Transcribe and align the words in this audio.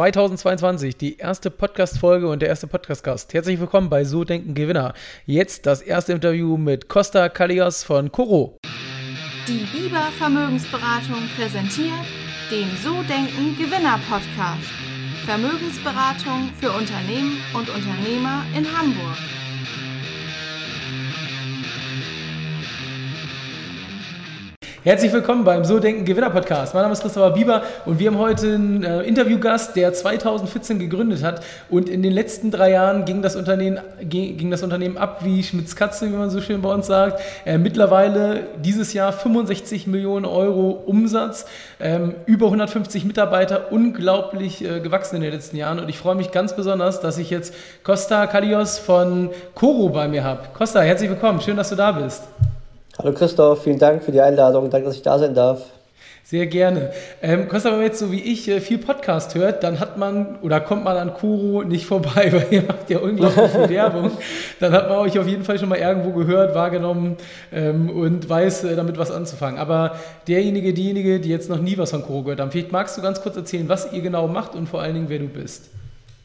2022, 0.00 0.96
die 0.96 1.18
erste 1.18 1.50
Podcast-Folge 1.50 2.26
und 2.26 2.40
der 2.40 2.48
erste 2.48 2.66
Podcast-Gast. 2.66 3.34
Herzlich 3.34 3.60
willkommen 3.60 3.90
bei 3.90 4.04
So 4.04 4.24
Denken 4.24 4.54
Gewinner. 4.54 4.94
Jetzt 5.26 5.66
das 5.66 5.82
erste 5.82 6.14
Interview 6.14 6.56
mit 6.56 6.88
Costa 6.88 7.28
Kalias 7.28 7.84
von 7.84 8.10
Coro. 8.10 8.56
Die 9.46 9.66
Biber 9.76 10.08
Vermögensberatung 10.16 11.28
präsentiert 11.36 12.06
den 12.50 12.68
So 12.82 13.02
Denken 13.02 13.58
Gewinner 13.58 14.00
Podcast. 14.08 14.72
Vermögensberatung 15.26 16.48
für 16.58 16.72
Unternehmen 16.72 17.36
und 17.52 17.68
Unternehmer 17.68 18.46
in 18.56 18.64
Hamburg. 18.74 19.18
Herzlich 24.82 25.12
willkommen 25.12 25.44
beim 25.44 25.62
So 25.62 25.78
Denken 25.78 26.06
Gewinner 26.06 26.30
Podcast. 26.30 26.72
Mein 26.72 26.84
Name 26.84 26.94
ist 26.94 27.02
Christopher 27.02 27.32
Bieber 27.32 27.62
und 27.84 27.98
wir 27.98 28.06
haben 28.06 28.16
heute 28.16 28.54
einen 28.54 28.82
äh, 28.82 29.02
Interviewgast, 29.02 29.76
der 29.76 29.92
2014 29.92 30.78
gegründet 30.78 31.22
hat 31.22 31.44
und 31.68 31.90
in 31.90 32.02
den 32.02 32.12
letzten 32.12 32.50
drei 32.50 32.70
Jahren 32.70 33.04
ging 33.04 33.20
das 33.20 33.36
Unternehmen, 33.36 33.78
ging, 34.00 34.38
ging 34.38 34.50
das 34.50 34.62
Unternehmen 34.62 34.96
ab 34.96 35.18
wie 35.22 35.42
Schmitz 35.42 35.76
Katze, 35.76 36.06
wie 36.10 36.16
man 36.16 36.30
so 36.30 36.40
schön 36.40 36.62
bei 36.62 36.72
uns 36.72 36.86
sagt. 36.86 37.20
Äh, 37.44 37.58
mittlerweile 37.58 38.44
dieses 38.64 38.94
Jahr 38.94 39.12
65 39.12 39.86
Millionen 39.86 40.24
Euro 40.24 40.70
Umsatz, 40.70 41.44
ähm, 41.78 42.14
über 42.24 42.46
150 42.46 43.04
Mitarbeiter, 43.04 43.72
unglaublich 43.72 44.64
äh, 44.64 44.80
gewachsen 44.80 45.16
in 45.16 45.20
den 45.20 45.32
letzten 45.32 45.58
Jahren 45.58 45.78
und 45.78 45.90
ich 45.90 45.98
freue 45.98 46.14
mich 46.14 46.30
ganz 46.30 46.56
besonders, 46.56 47.00
dass 47.00 47.18
ich 47.18 47.28
jetzt 47.28 47.54
Costa 47.84 48.26
Kalios 48.26 48.78
von 48.78 49.28
Coro 49.54 49.90
bei 49.90 50.08
mir 50.08 50.24
habe. 50.24 50.40
Costa, 50.54 50.80
herzlich 50.80 51.10
willkommen, 51.10 51.42
schön, 51.42 51.58
dass 51.58 51.68
du 51.68 51.76
da 51.76 51.92
bist. 51.92 52.22
Hallo 53.02 53.14
Christoph, 53.14 53.62
vielen 53.62 53.78
Dank 53.78 54.04
für 54.04 54.12
die 54.12 54.20
Einladung. 54.20 54.68
Danke, 54.68 54.88
dass 54.88 54.96
ich 54.96 55.00
da 55.00 55.18
sein 55.18 55.32
darf. 55.32 55.62
Sehr 56.22 56.46
gerne. 56.48 56.90
Ähm, 57.22 57.48
Costa, 57.48 57.70
wenn 57.70 57.78
man 57.78 57.86
jetzt 57.86 57.98
so 57.98 58.12
wie 58.12 58.20
ich 58.20 58.46
äh, 58.46 58.60
viel 58.60 58.76
Podcast 58.76 59.34
hört, 59.34 59.64
dann 59.64 59.80
hat 59.80 59.96
man 59.96 60.38
oder 60.42 60.60
kommt 60.60 60.84
man 60.84 60.98
an 60.98 61.14
Kuro 61.14 61.62
nicht 61.62 61.86
vorbei, 61.86 62.30
weil 62.30 62.46
ihr 62.50 62.62
macht 62.62 62.90
ja 62.90 62.98
unglaublich 62.98 63.52
viel 63.52 63.70
Werbung. 63.70 64.10
Dann 64.60 64.72
hat 64.72 64.90
man 64.90 64.98
euch 64.98 65.18
auf 65.18 65.26
jeden 65.26 65.44
Fall 65.44 65.58
schon 65.58 65.70
mal 65.70 65.78
irgendwo 65.78 66.10
gehört, 66.10 66.54
wahrgenommen 66.54 67.16
ähm, 67.54 67.88
und 67.88 68.28
weiß 68.28 68.64
äh, 68.64 68.76
damit 68.76 68.98
was 68.98 69.10
anzufangen. 69.10 69.58
Aber 69.58 69.92
derjenige, 70.28 70.74
diejenige, 70.74 71.20
die 71.20 71.30
jetzt 71.30 71.48
noch 71.48 71.58
nie 71.58 71.78
was 71.78 71.92
von 71.92 72.02
Kuro 72.02 72.24
gehört 72.24 72.40
haben, 72.40 72.50
vielleicht 72.50 72.70
magst 72.70 72.98
du 72.98 73.00
ganz 73.00 73.22
kurz 73.22 73.34
erzählen, 73.34 73.66
was 73.70 73.94
ihr 73.94 74.02
genau 74.02 74.28
macht 74.28 74.54
und 74.54 74.68
vor 74.68 74.82
allen 74.82 74.92
Dingen, 74.92 75.08
wer 75.08 75.20
du 75.20 75.28
bist. 75.28 75.70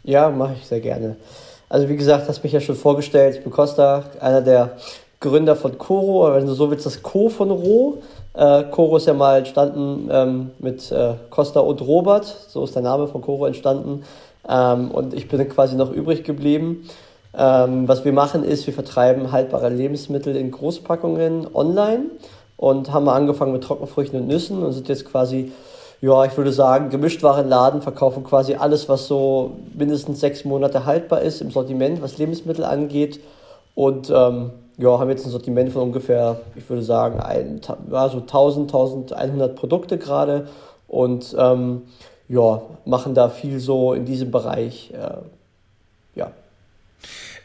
Ja, 0.03 0.29
mache 0.29 0.55
ich 0.59 0.67
sehr 0.67 0.81
gerne. 0.81 1.15
Also 1.69 1.87
wie 1.87 1.95
gesagt, 1.95 2.27
hast 2.27 2.43
mich 2.43 2.51
ja 2.51 2.59
schon 2.59 2.75
vorgestellt. 2.75 3.35
Ich 3.37 3.43
bin 3.43 3.51
Costa, 3.51 4.03
einer 4.19 4.41
der 4.41 4.73
Gründer 5.25 5.55
von 5.55 5.79
Coro, 5.79 6.39
du 6.39 6.53
so 6.53 6.69
willst, 6.69 6.85
das 6.85 7.01
Co 7.01 7.29
von 7.29 7.49
Ro. 7.49 7.97
Äh, 8.35 8.65
Coro 8.65 8.97
ist 8.97 9.07
ja 9.07 9.13
mal 9.15 9.39
entstanden 9.39 10.07
ähm, 10.11 10.51
mit 10.59 10.91
äh, 10.91 11.13
Costa 11.31 11.61
und 11.61 11.81
Robert, 11.81 12.25
so 12.47 12.63
ist 12.63 12.75
der 12.75 12.83
Name 12.83 13.07
von 13.07 13.21
Coro 13.21 13.47
entstanden. 13.47 14.03
Ähm, 14.47 14.91
und 14.91 15.15
ich 15.15 15.27
bin 15.27 15.49
quasi 15.49 15.75
noch 15.75 15.91
übrig 15.91 16.23
geblieben. 16.23 16.87
Ähm, 17.35 17.87
was 17.87 18.05
wir 18.05 18.13
machen 18.13 18.43
ist, 18.43 18.67
wir 18.67 18.73
vertreiben 18.73 19.31
haltbare 19.31 19.69
Lebensmittel 19.69 20.35
in 20.35 20.51
Großpackungen 20.51 21.47
online 21.55 22.03
und 22.55 22.93
haben 22.93 23.09
angefangen 23.09 23.51
mit 23.51 23.63
Trockenfrüchten 23.63 24.21
und 24.21 24.27
Nüssen 24.27 24.61
und 24.61 24.73
sind 24.73 24.87
jetzt 24.89 25.05
quasi, 25.05 25.51
ja, 26.01 26.23
ich 26.25 26.37
würde 26.37 26.51
sagen, 26.51 26.91
Gemischtwarenladen, 26.91 27.81
verkaufen 27.81 28.23
quasi 28.23 28.53
alles, 28.53 28.87
was 28.89 29.07
so 29.07 29.53
mindestens 29.73 30.19
sechs 30.19 30.45
Monate 30.45 30.85
haltbar 30.85 31.21
ist 31.21 31.41
im 31.41 31.49
Sortiment, 31.49 32.03
was 32.03 32.19
Lebensmittel 32.19 32.63
angeht. 32.63 33.19
Und 33.73 34.11
ähm, 34.13 34.51
ja, 34.77 34.99
haben 34.99 35.09
jetzt 35.09 35.25
ein 35.25 35.31
Sortiment 35.31 35.71
von 35.71 35.83
ungefähr, 35.83 36.39
ich 36.55 36.69
würde 36.69 36.83
sagen, 36.83 37.19
ein, 37.19 37.61
also 37.91 38.19
1000, 38.19 38.73
1100 38.73 39.55
Produkte 39.55 39.97
gerade 39.97 40.47
und 40.87 41.35
ähm, 41.37 41.83
ja, 42.27 42.61
machen 42.85 43.13
da 43.13 43.29
viel 43.29 43.59
so 43.59 43.93
in 43.93 44.05
diesem 44.05 44.31
Bereich. 44.31 44.91
Äh, 44.93 45.17
ja. 46.15 46.31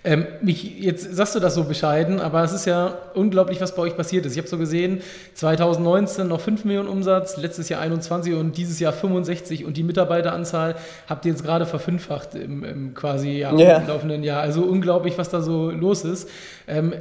Ähm, 0.03 0.27
mich, 0.41 0.81
jetzt 0.81 1.14
sagst 1.14 1.34
du 1.34 1.41
das 1.41 1.55
so 1.55 1.64
bescheiden, 1.64 2.20
aber 2.20 2.42
es 2.42 2.53
ist 2.53 2.64
ja 2.64 2.95
unglaublich, 3.14 3.61
was 3.61 3.75
bei 3.75 3.83
euch 3.83 3.96
passiert 3.96 4.24
ist. 4.24 4.33
Ich 4.33 4.39
habe 4.39 4.48
so 4.48 4.57
gesehen, 4.57 5.02
2019 5.35 6.27
noch 6.27 6.40
5 6.40 6.64
Millionen 6.64 6.89
Umsatz, 6.89 7.36
letztes 7.36 7.69
Jahr 7.69 7.83
21 7.83 8.33
und 8.33 8.57
dieses 8.57 8.80
Jahr 8.80 8.95
65 8.95 9.67
und 9.67 9.77
die 9.77 9.83
Mitarbeiteranzahl 9.83 10.77
habt 11.07 11.27
ihr 11.27 11.33
jetzt 11.33 11.45
gerade 11.45 11.67
verfünffacht 11.67 12.35
im, 12.35 12.64
im 12.64 12.95
quasi 12.95 13.40
ja, 13.40 13.52
yeah. 13.52 13.83
laufenden 13.86 14.23
Jahr. 14.23 14.40
Also 14.40 14.63
unglaublich, 14.63 15.19
was 15.19 15.29
da 15.29 15.42
so 15.42 15.70
los 15.70 16.05
ist. 16.05 16.30
Ähm, 16.67 16.95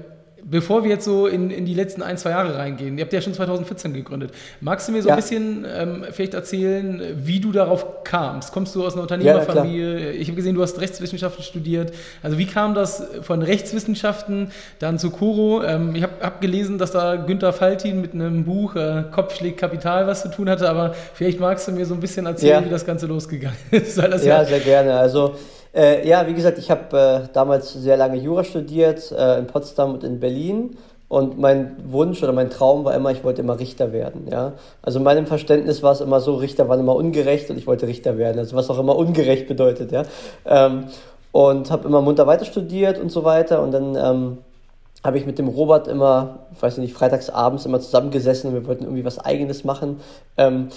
Bevor 0.43 0.83
wir 0.83 0.91
jetzt 0.91 1.05
so 1.05 1.27
in, 1.27 1.49
in 1.51 1.65
die 1.65 1.73
letzten 1.73 2.01
ein, 2.01 2.17
zwei 2.17 2.31
Jahre 2.31 2.57
reingehen, 2.57 2.97
ihr 2.97 3.03
habt 3.03 3.13
ja 3.13 3.21
schon 3.21 3.33
2014 3.33 3.93
gegründet. 3.93 4.31
Magst 4.61 4.87
du 4.87 4.91
mir 4.91 5.01
so 5.01 5.09
ja. 5.09 5.15
ein 5.15 5.17
bisschen 5.17 5.65
ähm, 5.71 6.05
vielleicht 6.11 6.33
erzählen, 6.33 7.01
wie 7.15 7.39
du 7.39 7.51
darauf 7.51 8.03
kamst? 8.03 8.51
Kommst 8.51 8.75
du 8.75 8.85
aus 8.85 8.93
einer 8.93 9.03
Unternehmerfamilie? 9.03 9.99
Ja, 9.99 10.11
ich 10.11 10.27
habe 10.27 10.35
gesehen, 10.35 10.55
du 10.55 10.61
hast 10.61 10.79
Rechtswissenschaften 10.79 11.43
studiert. 11.43 11.93
Also 12.23 12.37
wie 12.37 12.45
kam 12.45 12.75
das 12.75 13.03
von 13.21 13.41
Rechtswissenschaften 13.41 14.51
dann 14.79 14.99
zu 14.99 15.11
Kuro? 15.11 15.63
Ähm, 15.63 15.95
ich 15.95 16.03
habe 16.03 16.13
hab 16.21 16.41
gelesen, 16.41 16.77
dass 16.77 16.91
da 16.91 17.15
Günther 17.15 17.53
Faltin 17.53 18.01
mit 18.01 18.13
einem 18.13 18.45
Buch 18.45 18.75
äh, 18.75 19.03
Kopf 19.11 19.35
schlägt 19.35 19.59
Kapital 19.59 20.07
was 20.07 20.21
zu 20.21 20.29
tun 20.29 20.49
hatte, 20.49 20.69
aber 20.69 20.93
vielleicht 21.13 21.39
magst 21.39 21.67
du 21.67 21.71
mir 21.71 21.85
so 21.85 21.93
ein 21.93 21.99
bisschen 21.99 22.25
erzählen, 22.25 22.61
ja. 22.61 22.65
wie 22.65 22.69
das 22.69 22.85
Ganze 22.85 23.07
losgegangen 23.07 23.57
ist. 23.71 23.97
ja, 23.97 24.45
sehr 24.45 24.59
gerne. 24.59 24.95
Also 24.95 25.35
äh, 25.73 26.07
ja, 26.07 26.27
wie 26.27 26.33
gesagt, 26.33 26.57
ich 26.57 26.71
habe 26.71 26.97
äh, 26.97 27.33
damals 27.33 27.73
sehr 27.73 27.97
lange 27.97 28.17
Jura 28.17 28.43
studiert, 28.43 29.11
äh, 29.11 29.39
in 29.39 29.47
Potsdam 29.47 29.93
und 29.93 30.03
in 30.03 30.19
Berlin. 30.19 30.77
Und 31.09 31.39
mein 31.39 31.75
Wunsch 31.91 32.21
oder 32.21 32.33
mein 32.33 32.51
Traum 32.51 32.85
war 32.85 32.93
immer, 32.93 33.09
ich 33.09 33.23
wollte 33.23 33.41
immer 33.41 33.59
Richter 33.59 33.91
werden. 33.91 34.27
Ja? 34.31 34.53
Also 34.83 34.99
in 34.99 35.03
meinem 35.03 35.25
Verständnis 35.25 35.81
war 35.81 35.91
es 35.91 36.01
immer 36.01 36.21
so, 36.21 36.35
Richter 36.35 36.69
waren 36.69 36.79
immer 36.79 36.95
ungerecht 36.95 37.49
und 37.49 37.57
ich 37.57 37.65
wollte 37.65 37.87
Richter 37.87 38.19
werden. 38.19 38.37
Also 38.37 38.55
was 38.55 38.69
auch 38.69 38.77
immer 38.77 38.95
ungerecht 38.95 39.47
bedeutet. 39.47 39.91
Ja? 39.91 40.03
Ähm, 40.45 40.85
und 41.31 41.71
habe 41.71 41.87
immer 41.87 42.01
munter 42.01 42.27
weiter 42.27 42.45
studiert 42.45 42.99
und 42.99 43.11
so 43.11 43.23
weiter. 43.23 43.63
Und 43.63 43.71
dann 43.71 43.95
ähm, 43.95 44.37
habe 45.03 45.17
ich 45.17 45.25
mit 45.25 45.39
dem 45.39 45.47
Robert 45.47 45.87
immer, 45.87 46.39
ich 46.53 46.61
weiß 46.61 46.77
nicht, 46.77 46.93
freitags 46.93 47.31
abends 47.31 47.65
immer 47.65 47.79
zusammengesessen 47.79 48.49
und 48.49 48.55
wir 48.55 48.67
wollten 48.67 48.83
irgendwie 48.83 49.05
was 49.05 49.17
Eigenes 49.17 49.63
machen. 49.63 50.01
Ähm, 50.37 50.69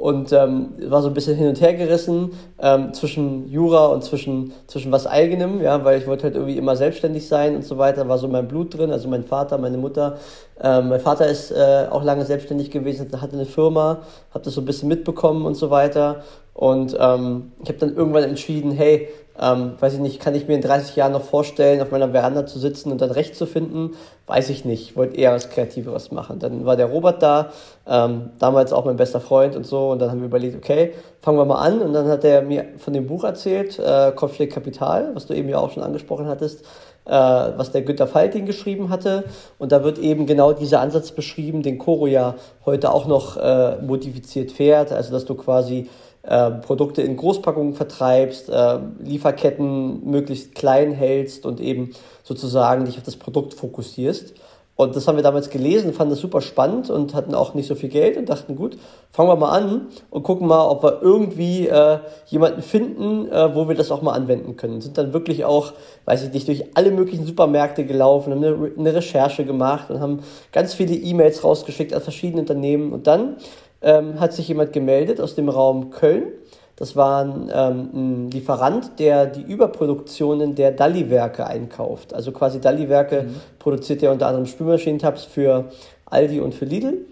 und 0.00 0.32
ähm, 0.32 0.70
war 0.88 1.02
so 1.02 1.08
ein 1.08 1.14
bisschen 1.14 1.36
hin 1.36 1.48
und 1.48 1.60
her 1.60 1.74
gerissen 1.74 2.30
ähm, 2.58 2.94
zwischen 2.94 3.50
Jura 3.50 3.88
und 3.88 4.02
zwischen, 4.02 4.52
zwischen 4.66 4.90
was 4.90 5.06
eigenem, 5.06 5.60
ja, 5.60 5.84
weil 5.84 6.00
ich 6.00 6.06
wollte 6.06 6.24
halt 6.24 6.36
irgendwie 6.36 6.56
immer 6.56 6.74
selbstständig 6.74 7.28
sein 7.28 7.54
und 7.54 7.64
so 7.66 7.76
weiter, 7.76 8.08
war 8.08 8.16
so 8.16 8.26
mein 8.26 8.48
Blut 8.48 8.78
drin, 8.78 8.90
also 8.92 9.08
mein 9.08 9.24
Vater, 9.24 9.58
meine 9.58 9.76
Mutter. 9.76 10.16
Ähm, 10.58 10.88
mein 10.88 11.00
Vater 11.00 11.26
ist 11.26 11.50
äh, 11.50 11.86
auch 11.90 12.02
lange 12.02 12.24
selbstständig 12.24 12.70
gewesen, 12.70 13.08
hatte 13.20 13.34
eine 13.34 13.44
Firma, 13.44 13.98
habe 14.32 14.42
das 14.42 14.54
so 14.54 14.62
ein 14.62 14.64
bisschen 14.64 14.88
mitbekommen 14.88 15.44
und 15.44 15.54
so 15.54 15.68
weiter. 15.68 16.22
Und 16.60 16.94
ähm, 17.00 17.52
ich 17.62 17.70
habe 17.70 17.78
dann 17.78 17.96
irgendwann 17.96 18.22
entschieden, 18.22 18.70
hey, 18.70 19.08
ähm, 19.40 19.72
weiß 19.80 19.94
ich 19.94 20.00
nicht, 20.00 20.20
kann 20.20 20.34
ich 20.34 20.46
mir 20.46 20.56
in 20.56 20.60
30 20.60 20.94
Jahren 20.94 21.12
noch 21.12 21.22
vorstellen, 21.22 21.80
auf 21.80 21.90
meiner 21.90 22.10
Veranda 22.10 22.44
zu 22.44 22.58
sitzen 22.58 22.92
und 22.92 23.00
dann 23.00 23.10
Recht 23.10 23.34
zu 23.34 23.46
finden? 23.46 23.92
Weiß 24.26 24.50
ich 24.50 24.66
nicht. 24.66 24.90
Ich 24.90 24.94
wollte 24.94 25.16
eher 25.16 25.32
was 25.32 25.48
Kreativeres 25.48 26.12
machen. 26.12 26.38
Dann 26.38 26.66
war 26.66 26.76
der 26.76 26.84
Robert 26.84 27.22
da, 27.22 27.50
ähm, 27.88 28.32
damals 28.38 28.74
auch 28.74 28.84
mein 28.84 28.96
bester 28.96 29.22
Freund 29.22 29.56
und 29.56 29.64
so. 29.64 29.88
Und 29.88 30.00
dann 30.00 30.10
haben 30.10 30.20
wir 30.20 30.26
überlegt, 30.26 30.54
okay, 30.54 30.92
fangen 31.22 31.38
wir 31.38 31.46
mal 31.46 31.62
an. 31.62 31.80
Und 31.80 31.94
dann 31.94 32.08
hat 32.08 32.24
er 32.24 32.42
mir 32.42 32.66
von 32.76 32.92
dem 32.92 33.06
Buch 33.06 33.24
erzählt, 33.24 33.78
äh, 33.78 34.12
Konflikt 34.14 34.52
Kapital, 34.52 35.12
was 35.14 35.24
du 35.24 35.32
eben 35.32 35.48
ja 35.48 35.56
auch 35.56 35.70
schon 35.70 35.82
angesprochen 35.82 36.26
hattest, 36.26 36.66
äh, 37.06 37.10
was 37.10 37.72
der 37.72 37.80
Günter 37.80 38.06
Falting 38.06 38.44
geschrieben 38.44 38.90
hatte. 38.90 39.24
Und 39.58 39.72
da 39.72 39.82
wird 39.82 39.98
eben 39.98 40.26
genau 40.26 40.52
dieser 40.52 40.82
Ansatz 40.82 41.12
beschrieben, 41.12 41.62
den 41.62 41.78
Coro 41.78 42.06
ja 42.06 42.34
heute 42.66 42.92
auch 42.92 43.06
noch 43.06 43.38
äh, 43.38 43.76
modifiziert 43.80 44.52
fährt. 44.52 44.92
Also, 44.92 45.10
dass 45.10 45.24
du 45.24 45.34
quasi 45.34 45.88
äh, 46.30 46.52
Produkte 46.52 47.02
in 47.02 47.16
Großpackungen 47.16 47.74
vertreibst, 47.74 48.48
äh, 48.48 48.78
Lieferketten 49.00 50.08
möglichst 50.08 50.54
klein 50.54 50.92
hältst 50.92 51.44
und 51.44 51.60
eben 51.60 51.90
sozusagen 52.22 52.84
dich 52.84 52.96
auf 52.96 53.02
das 53.02 53.16
Produkt 53.16 53.54
fokussierst. 53.54 54.34
Und 54.76 54.96
das 54.96 55.06
haben 55.06 55.16
wir 55.16 55.22
damals 55.22 55.50
gelesen, 55.50 55.92
fanden 55.92 56.12
das 56.12 56.20
super 56.20 56.40
spannend 56.40 56.88
und 56.88 57.14
hatten 57.14 57.34
auch 57.34 57.52
nicht 57.52 57.66
so 57.66 57.74
viel 57.74 57.90
Geld 57.90 58.16
und 58.16 58.30
dachten, 58.30 58.56
gut, 58.56 58.78
fangen 59.10 59.28
wir 59.28 59.36
mal 59.36 59.50
an 59.50 59.88
und 60.08 60.22
gucken 60.22 60.46
mal, 60.46 60.66
ob 60.68 60.82
wir 60.82 61.02
irgendwie 61.02 61.66
äh, 61.66 61.98
jemanden 62.28 62.62
finden, 62.62 63.30
äh, 63.30 63.54
wo 63.54 63.68
wir 63.68 63.74
das 63.74 63.90
auch 63.90 64.00
mal 64.00 64.12
anwenden 64.12 64.56
können. 64.56 64.80
Sind 64.80 64.96
dann 64.96 65.12
wirklich 65.12 65.44
auch, 65.44 65.74
weiß 66.06 66.22
ich 66.22 66.32
nicht, 66.32 66.48
durch 66.48 66.64
alle 66.76 66.92
möglichen 66.92 67.26
Supermärkte 67.26 67.84
gelaufen, 67.84 68.32
haben 68.32 68.42
eine, 68.42 68.72
eine 68.78 68.94
Recherche 68.94 69.44
gemacht 69.44 69.90
und 69.90 70.00
haben 70.00 70.20
ganz 70.50 70.72
viele 70.72 70.94
E-Mails 70.94 71.44
rausgeschickt 71.44 71.92
an 71.92 72.00
verschiedene 72.00 72.40
Unternehmen. 72.40 72.92
Und 72.94 73.06
dann 73.06 73.36
ähm, 73.82 74.20
hat 74.20 74.32
sich 74.32 74.48
jemand 74.48 74.72
gemeldet 74.72 75.20
aus 75.20 75.34
dem 75.34 75.48
Raum 75.48 75.90
Köln. 75.90 76.32
Das 76.76 76.96
war 76.96 77.24
ein, 77.24 77.50
ähm, 77.52 77.90
ein 77.92 78.30
Lieferant, 78.30 78.98
der 78.98 79.26
die 79.26 79.42
Überproduktionen 79.42 80.54
der 80.54 80.72
Dalli-Werke 80.72 81.46
einkauft. 81.46 82.14
Also 82.14 82.32
quasi 82.32 82.60
Dalli-Werke 82.60 83.24
mhm. 83.24 83.36
produziert 83.58 84.00
ja 84.00 84.10
unter 84.10 84.26
anderem 84.26 84.46
Spülmaschinentabs 84.46 85.24
für 85.24 85.66
Aldi 86.06 86.40
und 86.40 86.54
für 86.54 86.64
Lidl. 86.64 87.06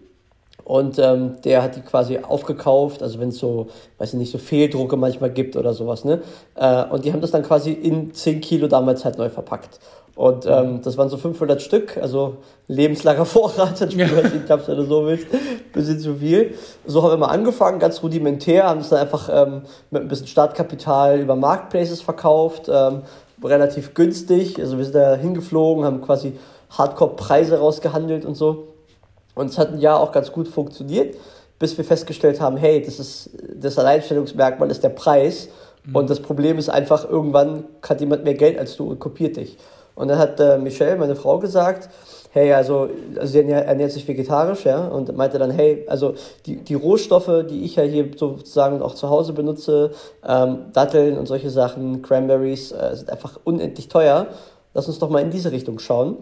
Und 0.64 0.98
ähm, 0.98 1.36
der 1.44 1.62
hat 1.62 1.76
die 1.76 1.80
quasi 1.80 2.18
aufgekauft, 2.18 3.02
also 3.02 3.18
wenn 3.20 3.30
es 3.30 3.38
so, 3.38 3.68
weiß 3.96 4.12
ich 4.12 4.18
nicht, 4.18 4.30
so 4.30 4.36
Fehldrucke 4.36 4.98
manchmal 4.98 5.30
gibt 5.30 5.56
oder 5.56 5.72
sowas, 5.72 6.04
ne? 6.04 6.20
Äh, 6.56 6.84
und 6.84 7.06
die 7.06 7.12
haben 7.12 7.22
das 7.22 7.30
dann 7.30 7.42
quasi 7.42 7.72
in 7.72 8.12
10 8.12 8.42
Kilo 8.42 8.68
damals 8.68 9.02
halt 9.06 9.16
neu 9.16 9.30
verpackt. 9.30 9.80
Und 10.18 10.46
ähm, 10.46 10.80
das 10.82 10.98
waren 10.98 11.08
so 11.08 11.16
500 11.16 11.62
Stück, 11.62 11.96
also 11.96 12.38
lebenslanger 12.66 13.24
Vorrat, 13.24 13.78
spielst 13.78 13.96
ja. 13.96 14.08
Tabs, 14.48 14.66
wenn 14.66 14.76
du 14.76 14.84
so 14.84 15.06
willst, 15.06 15.28
bisschen 15.72 16.00
zu 16.00 16.16
viel. 16.16 16.56
So 16.84 17.04
haben 17.04 17.12
wir 17.12 17.18
mal 17.18 17.26
angefangen, 17.28 17.78
ganz 17.78 18.02
rudimentär, 18.02 18.64
haben 18.64 18.80
es 18.80 18.88
dann 18.88 18.98
einfach 18.98 19.28
ähm, 19.32 19.62
mit 19.92 20.02
ein 20.02 20.08
bisschen 20.08 20.26
Startkapital 20.26 21.20
über 21.20 21.36
Marketplaces 21.36 22.00
verkauft, 22.00 22.68
ähm, 22.68 23.02
relativ 23.44 23.94
günstig. 23.94 24.58
Also 24.58 24.76
wir 24.76 24.84
sind 24.84 24.96
da 24.96 25.14
hingeflogen, 25.14 25.84
haben 25.84 26.02
quasi 26.02 26.32
Hardcore-Preise 26.70 27.60
rausgehandelt 27.60 28.24
und 28.24 28.34
so. 28.34 28.74
Und 29.36 29.50
es 29.50 29.56
hat 29.56 29.68
ein 29.68 29.78
Jahr 29.78 30.00
auch 30.00 30.10
ganz 30.10 30.32
gut 30.32 30.48
funktioniert, 30.48 31.14
bis 31.60 31.78
wir 31.78 31.84
festgestellt 31.84 32.40
haben, 32.40 32.56
hey, 32.56 32.82
das 32.82 32.98
ist 32.98 33.30
das 33.54 33.78
Alleinstellungsmerkmal 33.78 34.68
ist 34.68 34.82
der 34.82 34.88
Preis. 34.88 35.48
Mhm. 35.84 35.94
Und 35.94 36.10
das 36.10 36.18
Problem 36.18 36.58
ist 36.58 36.70
einfach, 36.70 37.08
irgendwann 37.08 37.66
hat 37.88 38.00
jemand 38.00 38.24
mehr 38.24 38.34
Geld 38.34 38.58
als 38.58 38.76
du 38.76 38.90
und 38.90 38.98
kopiert 38.98 39.36
dich. 39.36 39.56
Und 39.98 40.06
dann 40.06 40.18
hat 40.18 40.38
äh, 40.38 40.58
Michelle, 40.58 40.96
meine 40.96 41.16
Frau, 41.16 41.40
gesagt, 41.40 41.88
hey, 42.30 42.52
also, 42.52 42.88
also 43.16 43.26
sie 43.26 43.40
ernährt 43.40 43.90
sich 43.90 44.06
vegetarisch, 44.06 44.64
ja, 44.64 44.86
und 44.86 45.14
meinte 45.16 45.40
dann, 45.40 45.50
hey, 45.50 45.84
also 45.88 46.14
die, 46.46 46.58
die 46.58 46.74
Rohstoffe, 46.74 47.46
die 47.50 47.64
ich 47.64 47.74
ja 47.74 47.82
hier 47.82 48.08
sozusagen 48.16 48.80
auch 48.80 48.94
zu 48.94 49.10
Hause 49.10 49.32
benutze, 49.32 49.90
ähm, 50.24 50.66
Datteln 50.72 51.18
und 51.18 51.26
solche 51.26 51.50
Sachen, 51.50 52.00
Cranberries, 52.02 52.70
äh, 52.70 52.94
sind 52.94 53.10
einfach 53.10 53.40
unendlich 53.42 53.88
teuer. 53.88 54.28
Lass 54.72 54.86
uns 54.86 55.00
doch 55.00 55.10
mal 55.10 55.20
in 55.20 55.30
diese 55.30 55.50
Richtung 55.50 55.80
schauen 55.80 56.18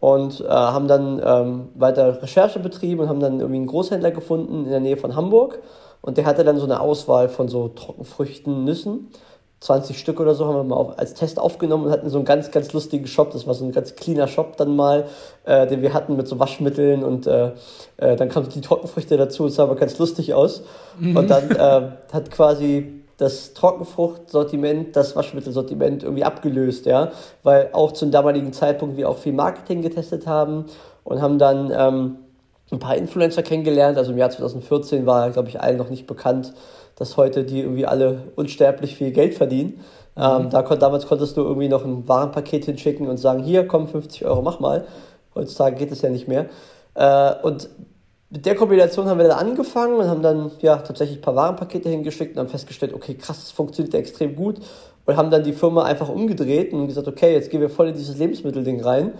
und 0.00 0.40
äh, 0.40 0.48
haben 0.48 0.88
dann 0.88 1.22
ähm, 1.24 1.68
weiter 1.76 2.20
Recherche 2.20 2.58
betrieben 2.58 3.02
und 3.02 3.08
haben 3.08 3.20
dann 3.20 3.38
irgendwie 3.38 3.58
einen 3.58 3.68
Großhändler 3.68 4.10
gefunden 4.10 4.64
in 4.64 4.70
der 4.70 4.80
Nähe 4.80 4.96
von 4.96 5.14
Hamburg 5.14 5.60
und 6.00 6.16
der 6.16 6.26
hatte 6.26 6.42
dann 6.42 6.58
so 6.58 6.64
eine 6.64 6.80
Auswahl 6.80 7.28
von 7.28 7.46
so 7.46 7.68
Trockenfrüchten, 7.68 8.64
Nüssen. 8.64 9.10
20 9.62 9.96
Stück 9.96 10.18
oder 10.18 10.34
so 10.34 10.46
haben 10.46 10.56
wir 10.56 10.64
mal 10.64 10.74
auf, 10.74 10.98
als 10.98 11.14
Test 11.14 11.38
aufgenommen 11.38 11.86
und 11.86 11.92
hatten 11.92 12.10
so 12.10 12.18
einen 12.18 12.24
ganz, 12.24 12.50
ganz 12.50 12.72
lustigen 12.72 13.06
Shop. 13.06 13.30
Das 13.30 13.46
war 13.46 13.54
so 13.54 13.64
ein 13.64 13.70
ganz 13.70 13.94
cleaner 13.94 14.26
Shop 14.26 14.56
dann 14.56 14.74
mal, 14.74 15.04
äh, 15.44 15.68
den 15.68 15.82
wir 15.82 15.94
hatten 15.94 16.16
mit 16.16 16.26
so 16.26 16.40
Waschmitteln 16.40 17.04
und 17.04 17.28
äh, 17.28 17.52
äh, 17.98 18.16
dann 18.16 18.28
kamen 18.28 18.48
die 18.48 18.60
Trockenfrüchte 18.60 19.16
dazu. 19.16 19.46
Es 19.46 19.54
sah 19.54 19.62
aber 19.62 19.76
ganz 19.76 19.96
lustig 19.98 20.34
aus. 20.34 20.62
Mhm. 20.98 21.16
Und 21.16 21.30
dann 21.30 21.50
äh, 21.52 21.90
hat 22.12 22.30
quasi 22.32 23.04
das 23.18 23.54
Trockenfruchtsortiment, 23.54 24.96
das 24.96 25.14
Waschmittelsortiment 25.14 26.02
irgendwie 26.02 26.24
abgelöst, 26.24 26.86
ja, 26.86 27.12
weil 27.44 27.70
auch 27.72 27.92
zum 27.92 28.10
damaligen 28.10 28.52
Zeitpunkt 28.52 28.96
wir 28.96 29.08
auch 29.08 29.18
viel 29.18 29.32
Marketing 29.32 29.80
getestet 29.80 30.26
haben 30.26 30.64
und 31.04 31.22
haben 31.22 31.38
dann 31.38 31.72
ähm, 31.72 32.16
ein 32.72 32.78
paar 32.78 32.96
Influencer 32.96 33.42
kennengelernt. 33.42 33.98
Also 33.98 34.12
im 34.12 34.18
Jahr 34.18 34.30
2014 34.30 35.06
war, 35.06 35.30
glaube 35.30 35.48
ich, 35.48 35.60
allen 35.60 35.76
noch 35.76 35.90
nicht 35.90 36.06
bekannt, 36.06 36.52
dass 36.96 37.16
heute 37.16 37.44
die 37.44 37.60
irgendwie 37.60 37.86
alle 37.86 38.22
unsterblich 38.36 38.96
viel 38.96 39.12
Geld 39.12 39.34
verdienen. 39.34 39.80
Mhm. 40.16 40.22
Ähm, 40.22 40.50
da 40.50 40.62
kon 40.62 40.78
damals 40.78 41.06
konntest 41.06 41.36
du 41.36 41.42
irgendwie 41.42 41.68
noch 41.68 41.84
ein 41.84 42.08
Warenpaket 42.08 42.64
hinschicken 42.64 43.08
und 43.08 43.18
sagen, 43.18 43.42
hier, 43.42 43.66
komm, 43.66 43.88
50 43.88 44.24
Euro, 44.24 44.42
mach 44.42 44.60
mal. 44.60 44.86
Heutzutage 45.34 45.76
geht 45.76 45.92
es 45.92 46.02
ja 46.02 46.10
nicht 46.10 46.28
mehr. 46.28 46.46
Äh, 46.94 47.34
und 47.42 47.68
mit 48.30 48.46
der 48.46 48.54
Kombination 48.54 49.06
haben 49.06 49.18
wir 49.18 49.28
dann 49.28 49.38
angefangen 49.38 49.96
und 49.96 50.08
haben 50.08 50.22
dann 50.22 50.50
ja 50.62 50.76
tatsächlich 50.78 51.18
ein 51.18 51.22
paar 51.22 51.36
Warenpakete 51.36 51.90
hingeschickt 51.90 52.34
und 52.34 52.40
haben 52.40 52.48
festgestellt, 52.48 52.94
okay, 52.94 53.14
krass, 53.14 53.40
das 53.40 53.50
funktioniert 53.50 53.94
extrem 53.94 54.34
gut 54.34 54.56
und 55.04 55.16
haben 55.16 55.30
dann 55.30 55.44
die 55.44 55.52
Firma 55.52 55.84
einfach 55.84 56.08
umgedreht 56.08 56.72
und 56.72 56.86
gesagt, 56.86 57.08
okay, 57.08 57.34
jetzt 57.34 57.50
gehen 57.50 57.60
wir 57.60 57.68
voll 57.68 57.88
in 57.88 57.94
dieses 57.94 58.16
Lebensmittelding 58.16 58.82
rein 58.82 59.12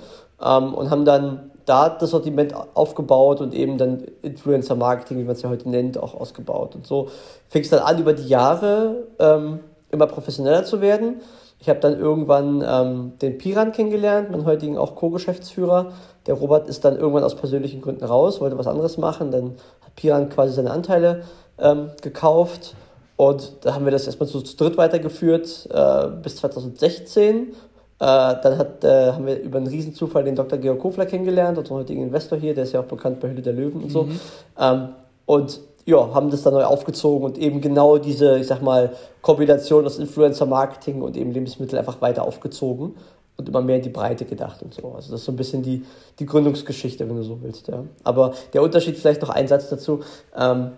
ähm, 0.42 0.74
und 0.74 0.90
haben 0.90 1.04
dann 1.04 1.50
da 1.64 1.88
das 1.88 2.10
Sortiment 2.10 2.54
aufgebaut 2.74 3.40
und 3.40 3.54
eben 3.54 3.78
dann 3.78 4.04
Influencer-Marketing, 4.22 5.18
wie 5.18 5.24
man 5.24 5.34
es 5.34 5.42
ja 5.42 5.48
heute 5.48 5.68
nennt, 5.68 5.98
auch 5.98 6.14
ausgebaut. 6.14 6.74
Und 6.74 6.86
so 6.86 7.08
fing 7.48 7.62
es 7.62 7.70
dann 7.70 7.80
an, 7.80 7.98
über 7.98 8.12
die 8.12 8.26
Jahre 8.26 9.06
ähm, 9.18 9.60
immer 9.90 10.06
professioneller 10.06 10.64
zu 10.64 10.80
werden. 10.80 11.20
Ich 11.60 11.68
habe 11.68 11.78
dann 11.78 11.96
irgendwann 11.96 12.64
ähm, 12.66 13.12
den 13.22 13.38
Piran 13.38 13.70
kennengelernt, 13.70 14.32
meinen 14.32 14.44
heutigen 14.46 14.76
auch 14.76 14.96
Co-Geschäftsführer. 14.96 15.92
Der 16.26 16.34
Robert 16.34 16.68
ist 16.68 16.84
dann 16.84 16.96
irgendwann 16.96 17.22
aus 17.22 17.36
persönlichen 17.36 17.80
Gründen 17.80 18.04
raus, 18.04 18.40
wollte 18.40 18.58
was 18.58 18.66
anderes 18.66 18.98
machen. 18.98 19.30
Dann 19.30 19.54
hat 19.80 19.94
Piran 19.94 20.28
quasi 20.28 20.52
seine 20.54 20.72
Anteile 20.72 21.22
ähm, 21.58 21.90
gekauft. 22.00 22.74
Und 23.16 23.52
da 23.60 23.74
haben 23.74 23.84
wir 23.84 23.92
das 23.92 24.06
erstmal 24.06 24.28
so 24.28 24.40
zu 24.40 24.56
dritt 24.56 24.76
weitergeführt 24.76 25.68
äh, 25.70 26.08
bis 26.22 26.36
2016. 26.36 27.54
Äh, 28.02 28.34
dann 28.42 28.58
hat, 28.58 28.82
äh, 28.82 29.12
haben 29.12 29.26
wir 29.26 29.40
über 29.40 29.58
einen 29.58 29.68
Riesenzufall 29.68 30.24
den 30.24 30.34
Dr. 30.34 30.58
Georg 30.58 30.80
Kofler 30.80 31.06
kennengelernt, 31.06 31.56
unseren 31.56 31.76
heutigen 31.76 32.02
Investor 32.02 32.36
hier, 32.36 32.52
der 32.52 32.64
ist 32.64 32.72
ja 32.72 32.80
auch 32.80 32.86
bekannt 32.86 33.20
bei 33.20 33.28
Hülle 33.28 33.42
der 33.42 33.52
Löwen 33.52 33.80
und 33.80 33.92
so. 33.92 34.02
Mhm. 34.02 34.20
Ähm, 34.58 34.88
und 35.24 35.60
ja, 35.84 36.12
haben 36.12 36.28
das 36.28 36.42
dann 36.42 36.54
neu 36.54 36.64
aufgezogen 36.64 37.24
und 37.24 37.38
eben 37.38 37.60
genau 37.60 37.98
diese, 37.98 38.40
ich 38.40 38.48
sag 38.48 38.60
mal, 38.60 38.90
Kombination 39.20 39.86
aus 39.86 40.00
Influencer-Marketing 40.00 41.00
und 41.00 41.16
eben 41.16 41.30
Lebensmittel 41.30 41.78
einfach 41.78 42.00
weiter 42.00 42.24
aufgezogen 42.24 42.96
und 43.36 43.48
immer 43.48 43.62
mehr 43.62 43.76
in 43.76 43.82
die 43.82 43.88
Breite 43.88 44.24
gedacht 44.24 44.64
und 44.64 44.74
so. 44.74 44.82
Also 44.96 45.12
das 45.12 45.20
ist 45.20 45.26
so 45.26 45.30
ein 45.30 45.36
bisschen 45.36 45.62
die, 45.62 45.84
die 46.18 46.26
Gründungsgeschichte, 46.26 47.08
wenn 47.08 47.14
du 47.14 47.22
so 47.22 47.38
willst. 47.40 47.68
Ja. 47.68 47.84
Aber 48.02 48.34
der 48.52 48.62
Unterschied, 48.62 48.96
vielleicht 48.96 49.22
noch 49.22 49.30
ein 49.30 49.46
Satz 49.46 49.68
dazu, 49.68 50.00
ähm, 50.36 50.72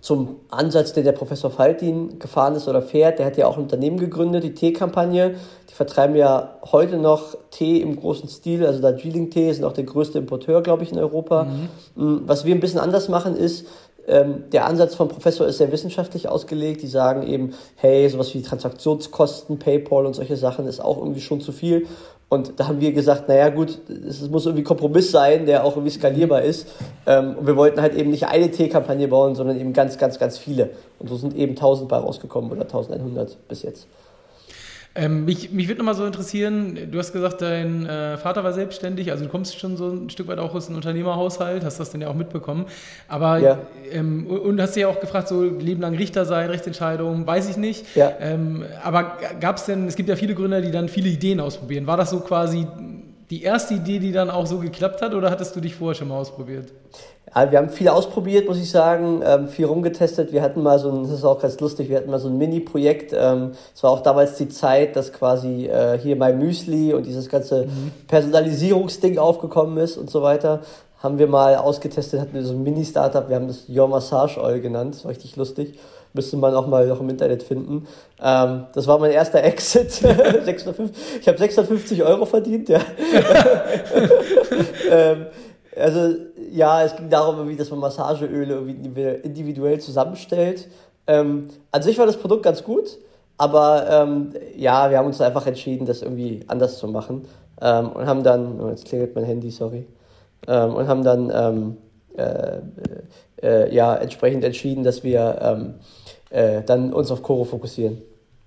zum 0.00 0.36
Ansatz, 0.50 0.92
den 0.92 1.04
der 1.04 1.12
Professor 1.12 1.50
Faltin 1.50 2.18
gefahren 2.18 2.54
ist 2.54 2.68
oder 2.68 2.80
fährt. 2.82 3.18
Der 3.18 3.26
hat 3.26 3.36
ja 3.36 3.46
auch 3.46 3.56
ein 3.56 3.64
Unternehmen 3.64 3.98
gegründet, 3.98 4.44
die 4.44 4.54
Tee-Kampagne. 4.54 5.34
Die 5.68 5.74
vertreiben 5.74 6.16
ja 6.16 6.56
heute 6.72 6.96
noch 6.96 7.36
Tee 7.50 7.80
im 7.80 7.96
großen 7.96 8.28
Stil. 8.28 8.64
Also 8.64 8.80
Darjeeling-Tee 8.80 9.52
sind 9.52 9.64
auch 9.64 9.72
der 9.72 9.84
größte 9.84 10.18
Importeur, 10.18 10.62
glaube 10.62 10.84
ich, 10.84 10.92
in 10.92 10.98
Europa. 10.98 11.44
Mhm. 11.44 11.68
Mm, 12.02 12.22
was 12.26 12.44
wir 12.44 12.54
ein 12.54 12.60
bisschen 12.60 12.80
anders 12.80 13.08
machen, 13.08 13.36
ist, 13.36 13.66
ähm, 14.10 14.44
der 14.52 14.66
Ansatz 14.66 14.94
vom 14.94 15.08
Professor 15.08 15.46
ist 15.46 15.58
sehr 15.58 15.70
wissenschaftlich 15.70 16.28
ausgelegt. 16.28 16.82
Die 16.82 16.88
sagen 16.88 17.22
eben, 17.26 17.54
hey, 17.76 18.08
sowas 18.08 18.34
wie 18.34 18.42
Transaktionskosten, 18.42 19.58
PayPal 19.58 20.04
und 20.04 20.14
solche 20.14 20.36
Sachen 20.36 20.66
ist 20.66 20.80
auch 20.80 20.98
irgendwie 20.98 21.20
schon 21.20 21.40
zu 21.40 21.52
viel. 21.52 21.86
Und 22.28 22.60
da 22.60 22.68
haben 22.68 22.80
wir 22.80 22.92
gesagt, 22.92 23.28
naja 23.28 23.48
gut, 23.48 23.78
es 23.88 24.28
muss 24.28 24.46
irgendwie 24.46 24.62
Kompromiss 24.62 25.10
sein, 25.10 25.46
der 25.46 25.64
auch 25.64 25.72
irgendwie 25.72 25.90
skalierbar 25.90 26.42
ist. 26.42 26.68
Ähm, 27.06 27.36
und 27.36 27.46
wir 27.46 27.56
wollten 27.56 27.80
halt 27.80 27.94
eben 27.94 28.10
nicht 28.10 28.26
eine 28.26 28.50
T-Kampagne 28.50 29.08
bauen, 29.08 29.34
sondern 29.34 29.58
eben 29.58 29.72
ganz, 29.72 29.98
ganz, 29.98 30.18
ganz 30.18 30.38
viele. 30.38 30.70
Und 30.98 31.08
so 31.08 31.16
sind 31.16 31.36
eben 31.36 31.52
1000 31.52 31.88
bei 31.88 31.96
rausgekommen 31.96 32.50
oder 32.52 32.62
1100 32.62 33.48
bis 33.48 33.62
jetzt. 33.62 33.88
Ähm, 34.96 35.24
mich 35.24 35.52
mich 35.52 35.68
würde 35.68 35.78
nochmal 35.78 35.94
so 35.94 36.04
interessieren, 36.04 36.76
du 36.90 36.98
hast 36.98 37.12
gesagt, 37.12 37.42
dein 37.42 37.86
äh, 37.86 38.16
Vater 38.16 38.42
war 38.42 38.52
selbstständig, 38.52 39.12
also 39.12 39.24
du 39.24 39.30
kommst 39.30 39.56
schon 39.58 39.76
so 39.76 39.88
ein 39.88 40.10
Stück 40.10 40.26
weit 40.26 40.40
auch 40.40 40.52
aus 40.52 40.66
einem 40.66 40.76
Unternehmerhaushalt, 40.76 41.64
hast 41.64 41.78
das 41.78 41.90
dann 41.90 42.00
ja 42.00 42.08
auch 42.08 42.14
mitbekommen. 42.14 42.66
Aber 43.06 43.38
ja. 43.38 43.58
ähm, 43.92 44.26
und 44.26 44.60
hast 44.60 44.74
dich 44.74 44.82
ja 44.82 44.88
auch 44.88 44.98
gefragt, 44.98 45.28
so 45.28 45.44
Leben 45.44 45.80
lang 45.80 45.94
Richter 45.94 46.24
sein, 46.24 46.50
Rechtsentscheidungen, 46.50 47.24
weiß 47.24 47.48
ich 47.50 47.56
nicht. 47.56 47.94
Ja. 47.94 48.12
Ähm, 48.20 48.64
aber 48.82 49.18
gab 49.40 49.58
es 49.58 49.66
denn, 49.66 49.86
es 49.86 49.94
gibt 49.94 50.08
ja 50.08 50.16
viele 50.16 50.34
Gründer, 50.34 50.60
die 50.60 50.72
dann 50.72 50.88
viele 50.88 51.08
Ideen 51.08 51.38
ausprobieren. 51.38 51.86
War 51.86 51.96
das 51.96 52.10
so 52.10 52.18
quasi 52.18 52.66
die 53.30 53.42
erste 53.44 53.74
Idee, 53.74 54.00
die 54.00 54.12
dann 54.12 54.28
auch 54.28 54.46
so 54.46 54.58
geklappt 54.58 55.02
hat, 55.02 55.14
oder 55.14 55.30
hattest 55.30 55.54
du 55.54 55.60
dich 55.60 55.76
vorher 55.76 55.94
schon 55.94 56.08
mal 56.08 56.18
ausprobiert? 56.18 56.72
Ja, 57.32 57.50
wir 57.50 57.58
haben 57.58 57.68
viel 57.68 57.88
ausprobiert, 57.88 58.48
muss 58.48 58.58
ich 58.58 58.68
sagen, 58.68 59.22
ähm, 59.24 59.48
viel 59.48 59.66
rumgetestet. 59.66 60.32
Wir 60.32 60.42
hatten 60.42 60.64
mal 60.64 60.80
so 60.80 60.90
ein, 60.90 61.04
das 61.04 61.12
ist 61.12 61.24
auch 61.24 61.40
ganz 61.40 61.60
lustig, 61.60 61.88
wir 61.88 61.96
hatten 61.96 62.10
mal 62.10 62.18
so 62.18 62.28
ein 62.28 62.36
Mini-Projekt. 62.38 63.14
Ähm, 63.16 63.52
es 63.72 63.82
war 63.84 63.90
auch 63.90 64.02
damals 64.02 64.34
die 64.34 64.48
Zeit, 64.48 64.96
dass 64.96 65.12
quasi 65.12 65.66
äh, 65.66 65.96
hier 65.96 66.16
mein 66.16 66.38
Müsli 66.38 66.92
und 66.92 67.06
dieses 67.06 67.28
ganze 67.28 67.66
mhm. 67.66 67.92
Personalisierungsding 68.08 69.18
aufgekommen 69.18 69.78
ist 69.78 69.96
und 69.96 70.10
so 70.10 70.22
weiter. 70.22 70.60
Haben 71.02 71.18
wir 71.18 71.28
mal 71.28 71.56
ausgetestet, 71.56 72.20
hatten 72.20 72.34
wir 72.34 72.44
so 72.44 72.52
ein 72.52 72.62
Mini-Startup, 72.62 73.28
wir 73.28 73.36
haben 73.36 73.48
das 73.48 73.68
Your 73.68 73.88
Massage 73.88 74.38
Oil 74.38 74.60
genannt, 74.60 74.94
das 74.94 75.04
war 75.04 75.10
richtig 75.10 75.36
lustig. 75.36 75.78
Müsste 76.12 76.36
man 76.36 76.54
auch 76.54 76.66
mal 76.66 76.86
noch 76.88 77.00
im 77.00 77.08
Internet 77.08 77.42
finden. 77.42 77.86
Ähm, 78.20 78.66
das 78.74 78.86
war 78.86 78.98
mein 78.98 79.12
erster 79.12 79.42
Exit. 79.44 79.92
650, 79.92 81.20
ich 81.20 81.28
habe 81.28 81.38
650 81.38 82.02
Euro 82.02 82.26
verdient, 82.26 82.68
ja. 82.68 82.80
ähm, 84.90 85.26
also 85.74 86.16
ja, 86.50 86.82
es 86.82 86.96
ging 86.96 87.08
darum, 87.08 87.36
irgendwie, 87.36 87.56
dass 87.56 87.70
man 87.70 87.78
Massageöle 87.78 88.54
irgendwie 88.54 89.02
individuell 89.22 89.80
zusammenstellt. 89.80 90.68
Ähm, 91.06 91.48
an 91.70 91.82
sich 91.82 91.98
war 91.98 92.06
das 92.06 92.16
Produkt 92.16 92.42
ganz 92.42 92.62
gut, 92.62 92.98
aber 93.38 93.86
ähm, 93.88 94.32
ja, 94.56 94.90
wir 94.90 94.98
haben 94.98 95.06
uns 95.06 95.20
einfach 95.20 95.46
entschieden, 95.46 95.86
das 95.86 96.02
irgendwie 96.02 96.40
anders 96.46 96.78
zu 96.78 96.88
machen. 96.88 97.24
Ähm, 97.62 97.90
und 97.90 98.06
haben 98.06 98.22
dann, 98.22 98.60
oh, 98.60 98.68
jetzt 98.68 98.84
klingelt 98.84 99.14
mein 99.14 99.24
Handy, 99.24 99.50
sorry, 99.50 99.86
ähm, 100.46 100.74
und 100.74 100.88
haben 100.88 101.04
dann 101.04 101.30
ähm, 101.34 101.76
äh, 102.16 102.60
äh, 103.42 103.74
ja, 103.74 103.94
entsprechend 103.96 104.44
entschieden, 104.44 104.84
dass 104.84 105.02
wir 105.02 105.38
ähm, 105.40 105.74
äh, 106.30 106.62
dann 106.62 106.92
uns 106.92 107.10
auf 107.10 107.22
Koro 107.22 107.44
fokussieren. 107.44 108.02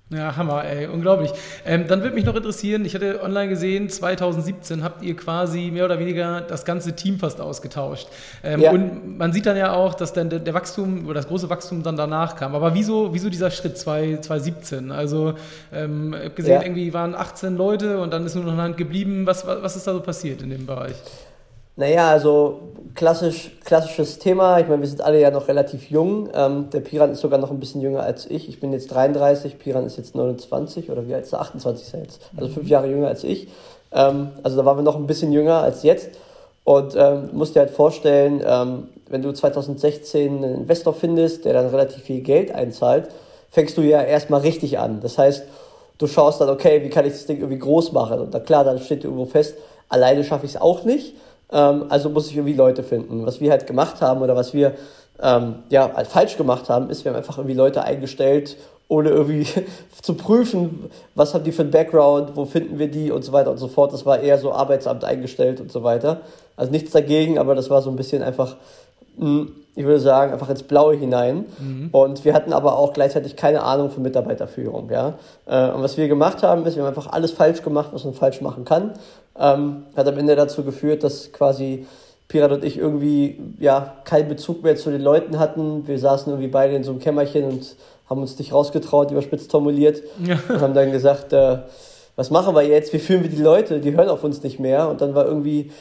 Ja, 0.10 0.36
Hammer, 0.36 0.64
ey, 0.64 0.86
unglaublich. 0.86 1.32
Ähm, 1.66 1.88
dann 1.88 2.02
würde 2.02 2.14
mich 2.14 2.26
noch 2.26 2.36
interessieren, 2.36 2.86
ich 2.86 2.94
hatte 2.94 3.24
online 3.24 3.50
gesehen, 3.50 3.90
2017 3.90 4.84
habt 4.84 5.02
ihr 5.02 5.16
quasi 5.16 5.72
mehr 5.72 5.86
oder 5.86 5.98
weniger 5.98 6.42
das 6.42 6.66
ganze 6.66 6.94
Team 6.94 7.18
fast 7.18 7.42
ausgetauscht. 7.42 8.10
Ähm, 8.44 8.62
ja. 8.62 8.72
Und 8.72 9.18
man 9.18 9.34
sieht 9.34 9.48
dann 9.48 9.58
ja 9.58 9.74
auch, 9.74 9.96
dass 9.96 10.14
dann 10.14 10.30
der, 10.30 10.40
der, 10.40 10.54
Wachstum 10.54 11.06
oder 11.06 11.16
das 11.16 11.28
große 11.28 11.50
Wachstum 11.50 11.82
dann 11.82 11.98
danach 11.98 12.36
kam. 12.36 12.54
Aber 12.54 12.76
wieso, 12.76 13.14
wieso 13.14 13.30
dieser 13.30 13.50
Schritt 13.50 13.78
2017? 13.78 14.92
Also, 14.92 15.34
ähm, 15.74 16.14
ich 16.14 16.20
habe 16.20 16.30
gesehen, 16.32 16.54
ja. 16.54 16.62
irgendwie 16.62 16.94
waren 16.94 17.16
18 17.16 17.58
Leute 17.58 18.00
und 18.00 18.14
dann 18.14 18.26
ist 18.26 18.36
nur 18.36 18.44
noch 18.44 18.54
eine 18.54 18.62
Hand 18.62 18.78
geblieben. 18.78 19.26
Was, 19.26 19.48
was, 19.48 19.64
was 19.64 19.76
ist 19.78 19.88
da 19.88 19.94
so 19.94 20.02
passiert 20.02 20.44
in 20.44 20.52
dem 20.52 20.68
Bereich? 20.68 20.96
Naja, 21.76 22.12
also 22.12 22.60
klassisch, 22.94 23.52
klassisches 23.64 24.20
Thema. 24.20 24.60
Ich 24.60 24.68
meine, 24.68 24.82
wir 24.82 24.88
sind 24.88 25.02
alle 25.02 25.20
ja 25.20 25.32
noch 25.32 25.48
relativ 25.48 25.90
jung. 25.90 26.30
Ähm, 26.34 26.70
der 26.70 26.82
Piran 26.82 27.12
ist 27.12 27.22
sogar 27.22 27.40
noch 27.40 27.50
ein 27.50 27.60
bisschen 27.60 27.82
jünger 27.82 28.04
als 28.04 28.30
ich. 28.30 28.48
Ich 28.48 28.60
bin 28.60 28.72
jetzt 28.74 28.92
33, 28.92 29.58
Piran 29.58 29.86
ist 29.86 29.98
jetzt 29.98 30.14
29 30.14 30.92
oder 30.92 31.08
wie 31.08 31.16
alt 31.16 31.26
ist 31.26 31.34
er? 31.34 31.42
28 31.42 31.88
ist 31.88 31.94
er 31.94 32.02
jetzt. 32.02 32.22
Also 32.38 32.50
fünf 32.50 32.68
Jahre 32.70 32.88
jünger 32.88 33.08
als 33.08 33.24
ich. 33.24 33.48
Ähm, 33.92 34.30
also 34.44 34.58
da 34.58 34.66
waren 34.66 34.78
wir 34.78 34.84
noch 34.84 34.96
ein 34.96 35.08
bisschen 35.08 35.32
jünger 35.32 35.56
als 35.56 35.82
jetzt. 35.82 36.12
Und 36.64 36.96
ähm, 36.96 37.30
musst 37.34 37.56
dir 37.56 37.62
halt 37.62 37.72
vorstellen, 37.72 38.42
ähm, 38.46 38.88
wenn 39.10 39.24
du 39.24 39.34
2016 39.34 40.44
einen 40.44 40.56
Investor 40.62 40.94
findest, 40.94 41.46
der 41.46 41.54
dann 41.54 41.68
relativ 41.68 42.04
viel 42.04 42.22
Geld 42.22 42.54
einzahlt, 42.54 43.10
fängst 43.50 43.78
du 43.78 43.82
ja 43.82 44.02
erstmal 44.02 44.42
richtig 44.42 44.78
an. 44.78 45.00
Das 45.02 45.18
heißt, 45.18 45.44
du 45.98 46.08
schaust 46.08 46.40
dann, 46.40 46.50
okay, 46.50 46.84
wie 46.84 46.90
kann 46.90 47.06
ich 47.06 47.14
das 47.14 47.26
Ding 47.26 47.38
irgendwie 47.38 47.60
groß 47.60 47.92
machen? 47.92 48.20
Und 48.20 48.34
da 48.34 48.40
klar, 48.40 48.64
dann 48.64 48.80
steht 48.80 49.04
irgendwo 49.04 49.26
fest, 49.26 49.56
alleine 49.90 50.24
schaffe 50.24 50.46
ich 50.46 50.56
es 50.56 50.62
auch 50.62 50.84
nicht. 50.84 51.16
Ähm, 51.52 51.86
also 51.90 52.10
muss 52.10 52.28
ich 52.28 52.36
irgendwie 52.36 52.54
Leute 52.54 52.84
finden. 52.84 53.26
Was 53.26 53.40
wir 53.40 53.52
halt 53.52 53.68
gemacht 53.68 54.02
haben 54.02 54.22
oder 54.22 54.36
was 54.36 54.54
wir 54.54 54.74
ähm, 55.22 55.56
ja, 55.70 55.92
halt 55.94 56.08
falsch 56.08 56.38
gemacht 56.38 56.70
haben, 56.70 56.90
ist, 56.90 57.04
wir 57.06 57.12
haben 57.12 57.18
einfach 57.18 57.38
irgendwie 57.38 57.56
Leute 57.56 57.84
eingestellt, 57.84 58.58
ohne 58.88 59.10
irgendwie 59.10 59.48
zu 60.02 60.16
prüfen, 60.16 60.92
was 61.16 61.34
haben 61.34 61.44
die 61.44 61.52
für 61.52 61.62
einen 61.62 61.72
Background, 61.72 62.36
wo 62.36 62.46
finden 62.46 62.80
wir 62.80 62.90
die 62.90 63.12
und 63.12 63.24
so 63.24 63.32
weiter 63.32 63.52
und 63.52 63.58
so 63.58 63.68
fort. 63.68 63.94
Das 63.94 64.06
war 64.06 64.20
eher 64.20 64.38
so 64.38 64.52
Arbeitsamt 64.52 65.04
eingestellt 65.04 65.62
und 65.62 65.72
so 65.72 65.84
weiter. 65.84 66.22
Also 66.56 66.72
nichts 66.72 66.92
dagegen, 66.92 67.40
aber 67.40 67.56
das 67.56 67.70
war 67.70 67.82
so 67.82 67.90
ein 67.90 67.96
bisschen 67.96 68.24
einfach, 68.24 68.56
hm, 69.18 69.52
ich 69.76 69.86
würde 69.86 70.00
sagen, 70.00 70.32
einfach 70.32 70.50
ins 70.50 70.64
Blaue 70.64 70.96
hinein. 70.96 71.46
Mhm. 71.60 71.90
Und 71.92 72.26
wir 72.26 72.34
hatten 72.34 72.54
aber 72.54 72.78
auch 72.78 72.94
gleichzeitig 72.94 73.36
keine 73.36 73.64
Ahnung 73.64 73.90
von 73.90 74.04
Mitarbeiterführung. 74.04 74.90
Ja? 74.92 75.16
Äh, 75.46 75.72
und 75.72 75.82
was 75.82 75.98
wir 75.98 76.08
gemacht 76.08 76.44
haben, 76.44 76.66
ist, 76.66 76.76
wir 76.76 76.84
haben 76.84 76.90
einfach 76.90 77.12
alles 77.12 77.32
falsch 77.32 77.64
gemacht, 77.64 77.90
was 77.92 78.04
man 78.04 78.14
falsch 78.14 78.42
machen 78.42 78.66
kann. 78.66 78.92
Ähm, 79.38 79.84
hat 79.96 80.08
am 80.08 80.18
Ende 80.18 80.36
dazu 80.36 80.64
geführt, 80.64 81.04
dass 81.04 81.32
quasi 81.32 81.88
Pirat 82.28 82.52
und 82.52 82.64
ich 82.64 82.78
irgendwie 82.78 83.40
ja 83.60 83.96
keinen 84.06 84.30
Bezug 84.30 84.64
mehr 84.64 84.76
zu 84.76 84.92
den 84.92 85.02
Leuten 85.02 85.40
hatten. 85.40 85.88
Wir 85.88 85.98
saßen 85.98 86.32
irgendwie 86.32 86.50
beide 86.50 86.76
in 86.76 86.84
so 86.84 86.92
einem 86.92 87.00
Kämmerchen 87.00 87.46
und 87.46 87.76
haben 88.10 88.22
uns 88.22 88.38
nicht 88.38 88.54
rausgetraut, 88.54 89.10
überspitzt 89.10 89.50
formuliert. 89.50 90.04
Ja. 90.24 90.38
Und 90.50 90.62
haben 90.62 90.74
dann 90.76 90.92
gesagt, 90.92 91.34
äh, 91.34 91.58
was 92.16 92.30
machen 92.30 92.54
wir 92.54 92.62
jetzt? 92.62 92.94
Wie 92.94 93.00
fühlen 93.00 93.24
wir 93.24 93.30
die 93.30 93.42
Leute? 93.42 93.80
Die 93.80 93.96
hören 93.96 94.10
auf 94.10 94.24
uns 94.24 94.44
nicht 94.44 94.60
mehr. 94.60 94.88
Und 94.88 95.02
dann 95.02 95.16
war 95.16 95.26
irgendwie 95.26 95.72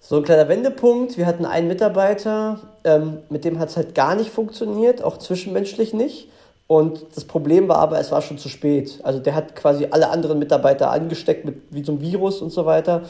so 0.00 0.16
ein 0.16 0.22
kleiner 0.22 0.48
Wendepunkt. 0.48 1.18
Wir 1.18 1.26
hatten 1.26 1.44
einen 1.44 1.68
Mitarbeiter, 1.68 2.60
ähm, 2.84 3.18
mit 3.28 3.44
dem 3.44 3.58
hat 3.58 3.68
es 3.70 3.76
halt 3.76 3.94
gar 3.94 4.14
nicht 4.14 4.30
funktioniert, 4.30 5.02
auch 5.02 5.18
zwischenmenschlich 5.18 5.92
nicht. 5.92 6.28
Und 6.66 7.06
das 7.14 7.24
Problem 7.24 7.68
war 7.68 7.78
aber, 7.78 7.98
es 7.98 8.12
war 8.12 8.20
schon 8.20 8.38
zu 8.38 8.48
spät. 8.48 9.00
Also 9.02 9.18
der 9.18 9.34
hat 9.34 9.56
quasi 9.56 9.88
alle 9.90 10.10
anderen 10.10 10.38
Mitarbeiter 10.38 10.90
angesteckt 10.90 11.44
mit 11.44 11.62
wie 11.70 11.86
einem 11.86 12.00
Virus 12.00 12.42
und 12.42 12.50
so 12.50 12.66
weiter. 12.66 13.02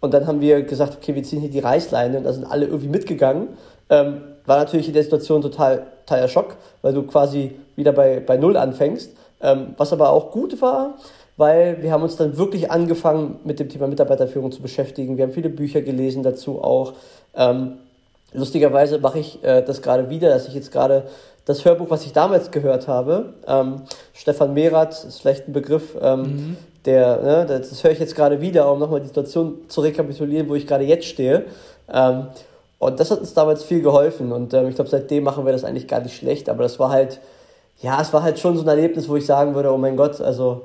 Und 0.00 0.12
dann 0.12 0.26
haben 0.26 0.40
wir 0.40 0.62
gesagt, 0.62 0.96
okay, 0.96 1.14
wir 1.14 1.22
ziehen 1.22 1.40
hier 1.40 1.50
die 1.50 1.60
Reißleine 1.60 2.18
und 2.18 2.24
da 2.24 2.32
sind 2.32 2.44
alle 2.44 2.66
irgendwie 2.66 2.88
mitgegangen. 2.88 3.48
Ähm, 3.88 4.22
war 4.46 4.58
natürlich 4.58 4.88
in 4.88 4.94
der 4.94 5.04
Situation 5.04 5.42
total 5.42 5.86
totaler 6.04 6.28
Schock, 6.28 6.56
weil 6.82 6.92
du 6.92 7.02
quasi 7.04 7.56
wieder 7.76 7.92
bei, 7.92 8.20
bei 8.20 8.36
Null 8.36 8.56
anfängst. 8.56 9.12
Ähm, 9.40 9.74
was 9.76 9.92
aber 9.92 10.10
auch 10.10 10.30
gut 10.30 10.60
war, 10.62 10.94
weil 11.36 11.82
wir 11.82 11.92
haben 11.92 12.02
uns 12.02 12.16
dann 12.16 12.36
wirklich 12.36 12.70
angefangen, 12.70 13.40
mit 13.44 13.58
dem 13.58 13.68
Thema 13.68 13.86
Mitarbeiterführung 13.88 14.52
zu 14.52 14.62
beschäftigen. 14.62 15.16
Wir 15.16 15.24
haben 15.24 15.32
viele 15.32 15.50
Bücher 15.50 15.82
gelesen 15.82 16.22
dazu 16.22 16.62
auch. 16.62 16.92
Ähm, 17.34 17.78
lustigerweise 18.32 18.98
mache 18.98 19.18
ich 19.18 19.42
äh, 19.42 19.62
das 19.62 19.82
gerade 19.82 20.10
wieder, 20.10 20.28
dass 20.28 20.46
ich 20.46 20.54
jetzt 20.54 20.70
gerade 20.70 21.04
das 21.44 21.64
Hörbuch, 21.64 21.90
was 21.90 22.06
ich 22.06 22.12
damals 22.12 22.50
gehört 22.50 22.88
habe, 22.88 23.34
ähm, 23.46 23.82
Stefan 24.12 24.54
Merath, 24.54 25.04
ist 25.04 25.20
vielleicht 25.20 25.48
ein 25.48 25.52
Begriff, 25.52 25.96
ähm, 26.00 26.20
mhm. 26.20 26.56
der, 26.86 27.22
ne, 27.22 27.46
das, 27.46 27.68
das 27.68 27.84
höre 27.84 27.90
ich 27.90 27.98
jetzt 27.98 28.14
gerade 28.14 28.40
wieder, 28.40 28.70
um 28.72 28.78
nochmal 28.78 29.00
die 29.00 29.08
Situation 29.08 29.58
zu 29.68 29.82
rekapitulieren, 29.82 30.48
wo 30.48 30.54
ich 30.54 30.66
gerade 30.66 30.84
jetzt 30.84 31.06
stehe. 31.06 31.44
Ähm, 31.92 32.28
und 32.78 33.00
das 33.00 33.10
hat 33.10 33.20
uns 33.20 33.34
damals 33.34 33.62
viel 33.62 33.82
geholfen 33.82 34.32
und 34.32 34.54
ähm, 34.54 34.68
ich 34.68 34.74
glaube, 34.74 34.90
seitdem 34.90 35.24
machen 35.24 35.44
wir 35.44 35.52
das 35.52 35.64
eigentlich 35.64 35.88
gar 35.88 36.00
nicht 36.00 36.16
schlecht, 36.16 36.48
aber 36.48 36.62
das 36.62 36.78
war 36.78 36.90
halt, 36.90 37.20
ja, 37.80 38.00
es 38.00 38.12
war 38.12 38.22
halt 38.22 38.38
schon 38.38 38.56
so 38.56 38.62
ein 38.62 38.68
Erlebnis, 38.68 39.08
wo 39.08 39.16
ich 39.16 39.26
sagen 39.26 39.54
würde, 39.54 39.72
oh 39.72 39.78
mein 39.78 39.96
Gott, 39.96 40.20
also 40.20 40.62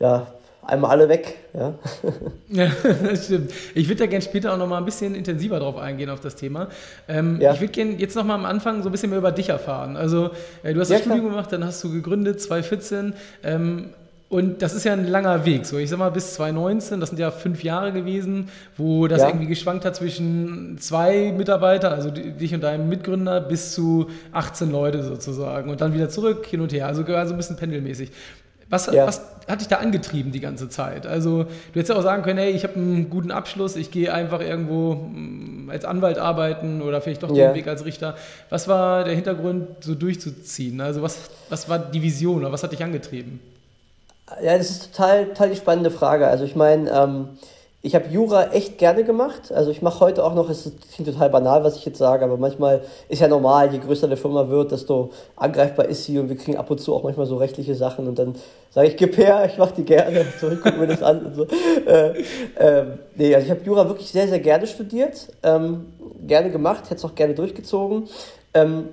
ja, 0.00 0.26
einmal 0.62 0.90
alle 0.90 1.08
weg. 1.08 1.36
Ja, 1.52 1.74
ja 2.48 2.70
das 3.02 3.26
stimmt. 3.26 3.52
Ich 3.74 3.88
würde 3.88 4.00
da 4.00 4.06
gerne 4.06 4.24
später 4.24 4.52
auch 4.52 4.58
noch 4.58 4.66
mal 4.66 4.78
ein 4.78 4.84
bisschen 4.84 5.14
intensiver 5.14 5.60
drauf 5.60 5.76
eingehen 5.76 6.10
auf 6.10 6.20
das 6.20 6.36
Thema. 6.36 6.68
Ähm, 7.08 7.40
ja. 7.40 7.52
Ich 7.52 7.60
würde 7.60 7.72
gerne 7.72 7.92
jetzt 7.92 8.16
noch 8.16 8.24
mal 8.24 8.34
am 8.34 8.44
Anfang 8.46 8.82
so 8.82 8.88
ein 8.88 8.92
bisschen 8.92 9.10
mehr 9.10 9.18
über 9.18 9.32
dich 9.32 9.48
erfahren. 9.48 9.96
Also 9.96 10.30
äh, 10.62 10.74
du 10.74 10.80
hast 10.80 10.90
ja, 10.90 10.96
das 10.96 11.06
Studium 11.06 11.30
gemacht, 11.30 11.52
dann 11.52 11.64
hast 11.64 11.82
du 11.84 11.92
gegründet, 11.92 12.40
2014. 12.40 13.14
Ähm, 13.44 13.90
und 14.30 14.62
das 14.62 14.74
ist 14.74 14.84
ja 14.84 14.92
ein 14.92 15.08
langer 15.08 15.44
Weg. 15.44 15.66
So, 15.66 15.76
ich 15.76 15.90
sag 15.90 15.98
mal, 15.98 16.10
bis 16.10 16.34
2019, 16.34 17.00
das 17.00 17.08
sind 17.08 17.18
ja 17.18 17.32
fünf 17.32 17.64
Jahre 17.64 17.92
gewesen, 17.92 18.48
wo 18.76 19.08
das 19.08 19.22
ja. 19.22 19.26
irgendwie 19.26 19.48
geschwankt 19.48 19.84
hat 19.84 19.96
zwischen 19.96 20.78
zwei 20.78 21.32
Mitarbeitern, 21.36 21.92
also 21.92 22.10
dich 22.10 22.54
und 22.54 22.60
deinem 22.60 22.88
Mitgründer, 22.88 23.40
bis 23.40 23.72
zu 23.72 24.08
18 24.30 24.70
Leute 24.70 25.02
sozusagen. 25.02 25.68
Und 25.68 25.80
dann 25.80 25.94
wieder 25.94 26.08
zurück, 26.10 26.46
hin 26.46 26.60
und 26.60 26.72
her. 26.72 26.86
Also 26.86 27.04
so 27.04 27.12
ein 27.12 27.36
bisschen 27.36 27.56
pendelmäßig. 27.56 28.12
Was, 28.70 28.86
ja. 28.86 29.06
was 29.06 29.20
hat 29.48 29.60
dich 29.60 29.68
da 29.68 29.76
angetrieben 29.76 30.30
die 30.30 30.38
ganze 30.40 30.68
Zeit? 30.68 31.06
Also 31.06 31.42
du 31.42 31.48
hättest 31.74 31.90
ja 31.90 31.96
auch 31.96 32.02
sagen 32.02 32.22
können, 32.22 32.38
hey, 32.38 32.52
ich 32.52 32.62
habe 32.62 32.76
einen 32.76 33.10
guten 33.10 33.32
Abschluss, 33.32 33.74
ich 33.74 33.90
gehe 33.90 34.14
einfach 34.14 34.40
irgendwo 34.40 34.94
mm, 34.94 35.70
als 35.70 35.84
Anwalt 35.84 36.18
arbeiten 36.18 36.80
oder 36.80 37.00
vielleicht 37.00 37.24
doch 37.24 37.34
ja. 37.34 37.48
den 37.48 37.56
Weg 37.56 37.66
als 37.66 37.84
Richter. 37.84 38.14
Was 38.48 38.68
war 38.68 39.02
der 39.04 39.14
Hintergrund, 39.14 39.82
so 39.82 39.96
durchzuziehen? 39.96 40.80
Also 40.80 41.02
was, 41.02 41.18
was 41.48 41.68
war 41.68 41.80
die 41.80 42.00
Vision 42.00 42.38
oder 42.38 42.52
was 42.52 42.62
hat 42.62 42.70
dich 42.70 42.82
angetrieben? 42.82 43.40
Ja, 44.40 44.56
das 44.56 44.70
ist 44.70 44.94
total, 44.94 45.26
total 45.26 45.50
die 45.50 45.56
spannende 45.56 45.90
Frage. 45.90 46.28
Also 46.28 46.44
ich 46.44 46.54
meine, 46.54 46.88
ähm, 46.90 47.28
ich 47.82 47.94
habe 47.94 48.08
Jura 48.10 48.52
echt 48.52 48.76
gerne 48.76 49.04
gemacht. 49.04 49.52
Also 49.52 49.70
ich 49.70 49.80
mache 49.80 50.00
heute 50.00 50.22
auch 50.22 50.34
noch, 50.34 50.50
es 50.50 50.70
klingt 50.92 51.10
total 51.10 51.30
banal, 51.30 51.64
was 51.64 51.76
ich 51.76 51.86
jetzt 51.86 51.98
sage, 51.98 52.24
aber 52.24 52.36
manchmal 52.36 52.82
ist 53.08 53.20
ja 53.20 53.28
normal, 53.28 53.72
je 53.72 53.78
größer 53.78 54.06
eine 54.06 54.18
Firma 54.18 54.50
wird, 54.50 54.72
desto 54.72 55.10
angreifbar 55.36 55.86
ist 55.86 56.04
sie 56.04 56.18
und 56.18 56.28
wir 56.28 56.36
kriegen 56.36 56.58
ab 56.58 56.70
und 56.70 56.78
zu 56.78 56.94
auch 56.94 57.04
manchmal 57.04 57.24
so 57.24 57.38
rechtliche 57.38 57.74
Sachen 57.74 58.06
und 58.06 58.18
dann 58.18 58.34
sage 58.70 58.88
ich, 58.88 58.96
gib 58.98 59.16
her, 59.16 59.46
ich 59.46 59.56
mache 59.56 59.74
die 59.76 59.84
gerne, 59.84 60.26
so, 60.40 60.50
ich 60.50 60.60
gucke 60.60 60.76
mir 60.76 60.88
das 60.88 61.02
an 61.02 61.24
und 61.24 61.34
so. 61.34 61.46
Äh, 61.86 62.22
äh, 62.56 62.84
nee, 63.16 63.34
also 63.34 63.46
ich 63.46 63.50
habe 63.50 63.62
Jura 63.64 63.88
wirklich 63.88 64.10
sehr, 64.10 64.28
sehr 64.28 64.40
gerne 64.40 64.66
studiert, 64.66 65.28
ähm, 65.42 65.86
gerne 66.26 66.50
gemacht, 66.50 66.84
hätte 66.84 66.96
es 66.96 67.04
auch 67.04 67.14
gerne 67.14 67.34
durchgezogen. 67.34 68.08
Ähm, 68.52 68.90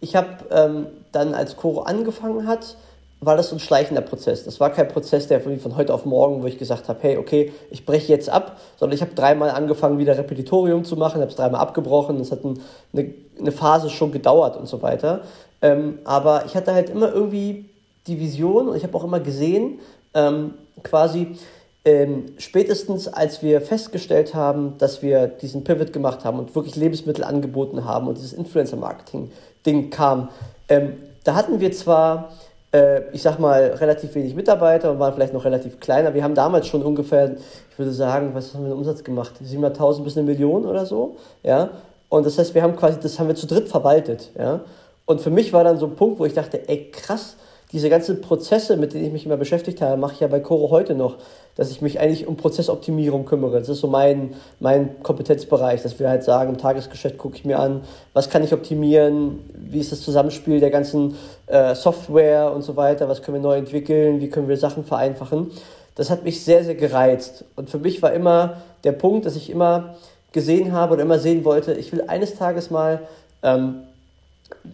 ich 0.00 0.16
habe 0.16 0.28
ähm, 0.50 0.86
dann, 1.12 1.34
als 1.34 1.56
Coro 1.56 1.82
angefangen 1.82 2.46
hat, 2.46 2.76
war 3.20 3.36
das 3.36 3.50
so 3.50 3.56
ein 3.56 3.60
schleichender 3.60 4.00
Prozess. 4.00 4.44
Das 4.44 4.60
war 4.60 4.70
kein 4.70 4.88
Prozess, 4.88 5.28
der 5.28 5.40
von, 5.40 5.76
heute 5.76 5.92
auf 5.92 6.06
morgen, 6.06 6.42
wo 6.42 6.46
ich 6.46 6.58
gesagt 6.58 6.88
habe, 6.88 6.98
hey, 7.02 7.18
okay, 7.18 7.52
ich 7.70 7.84
breche 7.84 8.10
jetzt 8.10 8.30
ab, 8.30 8.58
sondern 8.78 8.94
ich 8.94 9.02
habe 9.02 9.14
dreimal 9.14 9.50
angefangen, 9.50 9.98
wieder 9.98 10.16
Repetitorium 10.16 10.84
zu 10.84 10.96
machen, 10.96 11.20
habe 11.20 11.30
es 11.30 11.36
dreimal 11.36 11.60
abgebrochen, 11.60 12.18
es 12.20 12.32
hat 12.32 12.44
ein, 12.44 12.60
eine, 12.94 13.14
eine 13.38 13.52
Phase 13.52 13.90
schon 13.90 14.10
gedauert 14.10 14.56
und 14.56 14.66
so 14.66 14.80
weiter. 14.80 15.20
Ähm, 15.60 15.98
aber 16.04 16.46
ich 16.46 16.54
hatte 16.54 16.72
halt 16.72 16.88
immer 16.88 17.12
irgendwie 17.12 17.66
die 18.06 18.18
Vision 18.18 18.68
und 18.68 18.76
ich 18.76 18.84
habe 18.84 18.96
auch 18.96 19.04
immer 19.04 19.20
gesehen, 19.20 19.80
ähm, 20.14 20.54
quasi 20.82 21.36
ähm, 21.84 22.26
spätestens 22.38 23.08
als 23.08 23.42
wir 23.42 23.60
festgestellt 23.60 24.34
haben, 24.34 24.76
dass 24.78 25.02
wir 25.02 25.26
diesen 25.26 25.64
Pivot 25.64 25.92
gemacht 25.92 26.24
haben 26.24 26.38
und 26.38 26.54
wirklich 26.54 26.76
Lebensmittel 26.76 27.24
angeboten 27.24 27.84
haben 27.84 28.06
und 28.06 28.16
dieses 28.16 28.32
Influencer-Marketing-Ding 28.32 29.90
kam, 29.90 30.30
ähm, 30.68 30.94
da 31.24 31.34
hatten 31.34 31.60
wir 31.60 31.72
zwar 31.72 32.32
äh, 32.72 33.02
ich 33.12 33.22
sag 33.22 33.38
mal, 33.38 33.74
relativ 33.80 34.14
wenig 34.14 34.34
Mitarbeiter 34.34 34.90
und 34.90 34.98
waren 34.98 35.12
vielleicht 35.14 35.32
noch 35.32 35.44
relativ 35.44 35.80
kleiner. 35.80 36.14
Wir 36.14 36.22
haben 36.22 36.34
damals 36.34 36.66
schon 36.66 36.82
ungefähr, 36.82 37.32
ich 37.70 37.78
würde 37.78 37.92
sagen, 37.92 38.30
was 38.34 38.54
haben 38.54 38.66
wir 38.66 38.74
Umsatz 38.74 39.02
gemacht? 39.02 39.32
700.000 39.44 40.04
bis 40.04 40.16
eine 40.16 40.26
Million 40.26 40.66
oder 40.66 40.86
so, 40.86 41.16
ja. 41.42 41.70
Und 42.08 42.26
das 42.26 42.38
heißt, 42.38 42.54
wir 42.54 42.62
haben 42.62 42.76
quasi, 42.76 42.98
das 43.00 43.18
haben 43.18 43.28
wir 43.28 43.34
zu 43.34 43.46
dritt 43.46 43.68
verwaltet, 43.68 44.30
ja. 44.38 44.60
Und 45.06 45.20
für 45.20 45.30
mich 45.30 45.52
war 45.52 45.64
dann 45.64 45.78
so 45.78 45.86
ein 45.86 45.96
Punkt, 45.96 46.20
wo 46.20 46.24
ich 46.24 46.34
dachte, 46.34 46.68
ey, 46.68 46.90
krass, 46.90 47.36
diese 47.72 47.88
ganzen 47.88 48.20
Prozesse, 48.20 48.76
mit 48.76 48.94
denen 48.94 49.06
ich 49.06 49.12
mich 49.12 49.26
immer 49.26 49.36
beschäftigt 49.36 49.80
habe, 49.80 49.96
mache 49.96 50.14
ich 50.14 50.20
ja 50.20 50.26
bei 50.26 50.40
Coro 50.40 50.70
heute 50.70 50.94
noch, 50.94 51.16
dass 51.56 51.70
ich 51.70 51.82
mich 51.82 52.00
eigentlich 52.00 52.26
um 52.26 52.36
Prozessoptimierung 52.36 53.24
kümmere. 53.24 53.58
Das 53.58 53.68
ist 53.68 53.80
so 53.80 53.86
mein, 53.86 54.34
mein 54.58 55.02
Kompetenzbereich, 55.02 55.82
dass 55.82 55.98
wir 56.00 56.08
halt 56.08 56.24
sagen, 56.24 56.50
im 56.50 56.58
Tagesgeschäft 56.58 57.18
gucke 57.18 57.36
ich 57.36 57.44
mir 57.44 57.58
an, 57.58 57.82
was 58.12 58.28
kann 58.28 58.42
ich 58.42 58.52
optimieren, 58.52 59.38
wie 59.54 59.78
ist 59.78 59.92
das 59.92 60.00
Zusammenspiel 60.00 60.58
der 60.58 60.70
ganzen 60.70 61.16
äh, 61.46 61.74
Software 61.74 62.52
und 62.52 62.62
so 62.62 62.76
weiter, 62.76 63.08
was 63.08 63.22
können 63.22 63.36
wir 63.36 63.42
neu 63.42 63.56
entwickeln, 63.56 64.20
wie 64.20 64.28
können 64.28 64.48
wir 64.48 64.56
Sachen 64.56 64.84
vereinfachen. 64.84 65.50
Das 65.94 66.10
hat 66.10 66.24
mich 66.24 66.44
sehr, 66.44 66.64
sehr 66.64 66.74
gereizt. 66.74 67.44
Und 67.56 67.70
für 67.70 67.78
mich 67.78 68.02
war 68.02 68.12
immer 68.12 68.62
der 68.84 68.92
Punkt, 68.92 69.26
dass 69.26 69.36
ich 69.36 69.50
immer 69.50 69.94
gesehen 70.32 70.72
habe 70.72 70.94
oder 70.94 71.02
immer 71.02 71.18
sehen 71.18 71.44
wollte, 71.44 71.74
ich 71.74 71.92
will 71.92 72.04
eines 72.06 72.36
Tages 72.36 72.70
mal 72.70 73.00
ähm, 73.42 73.82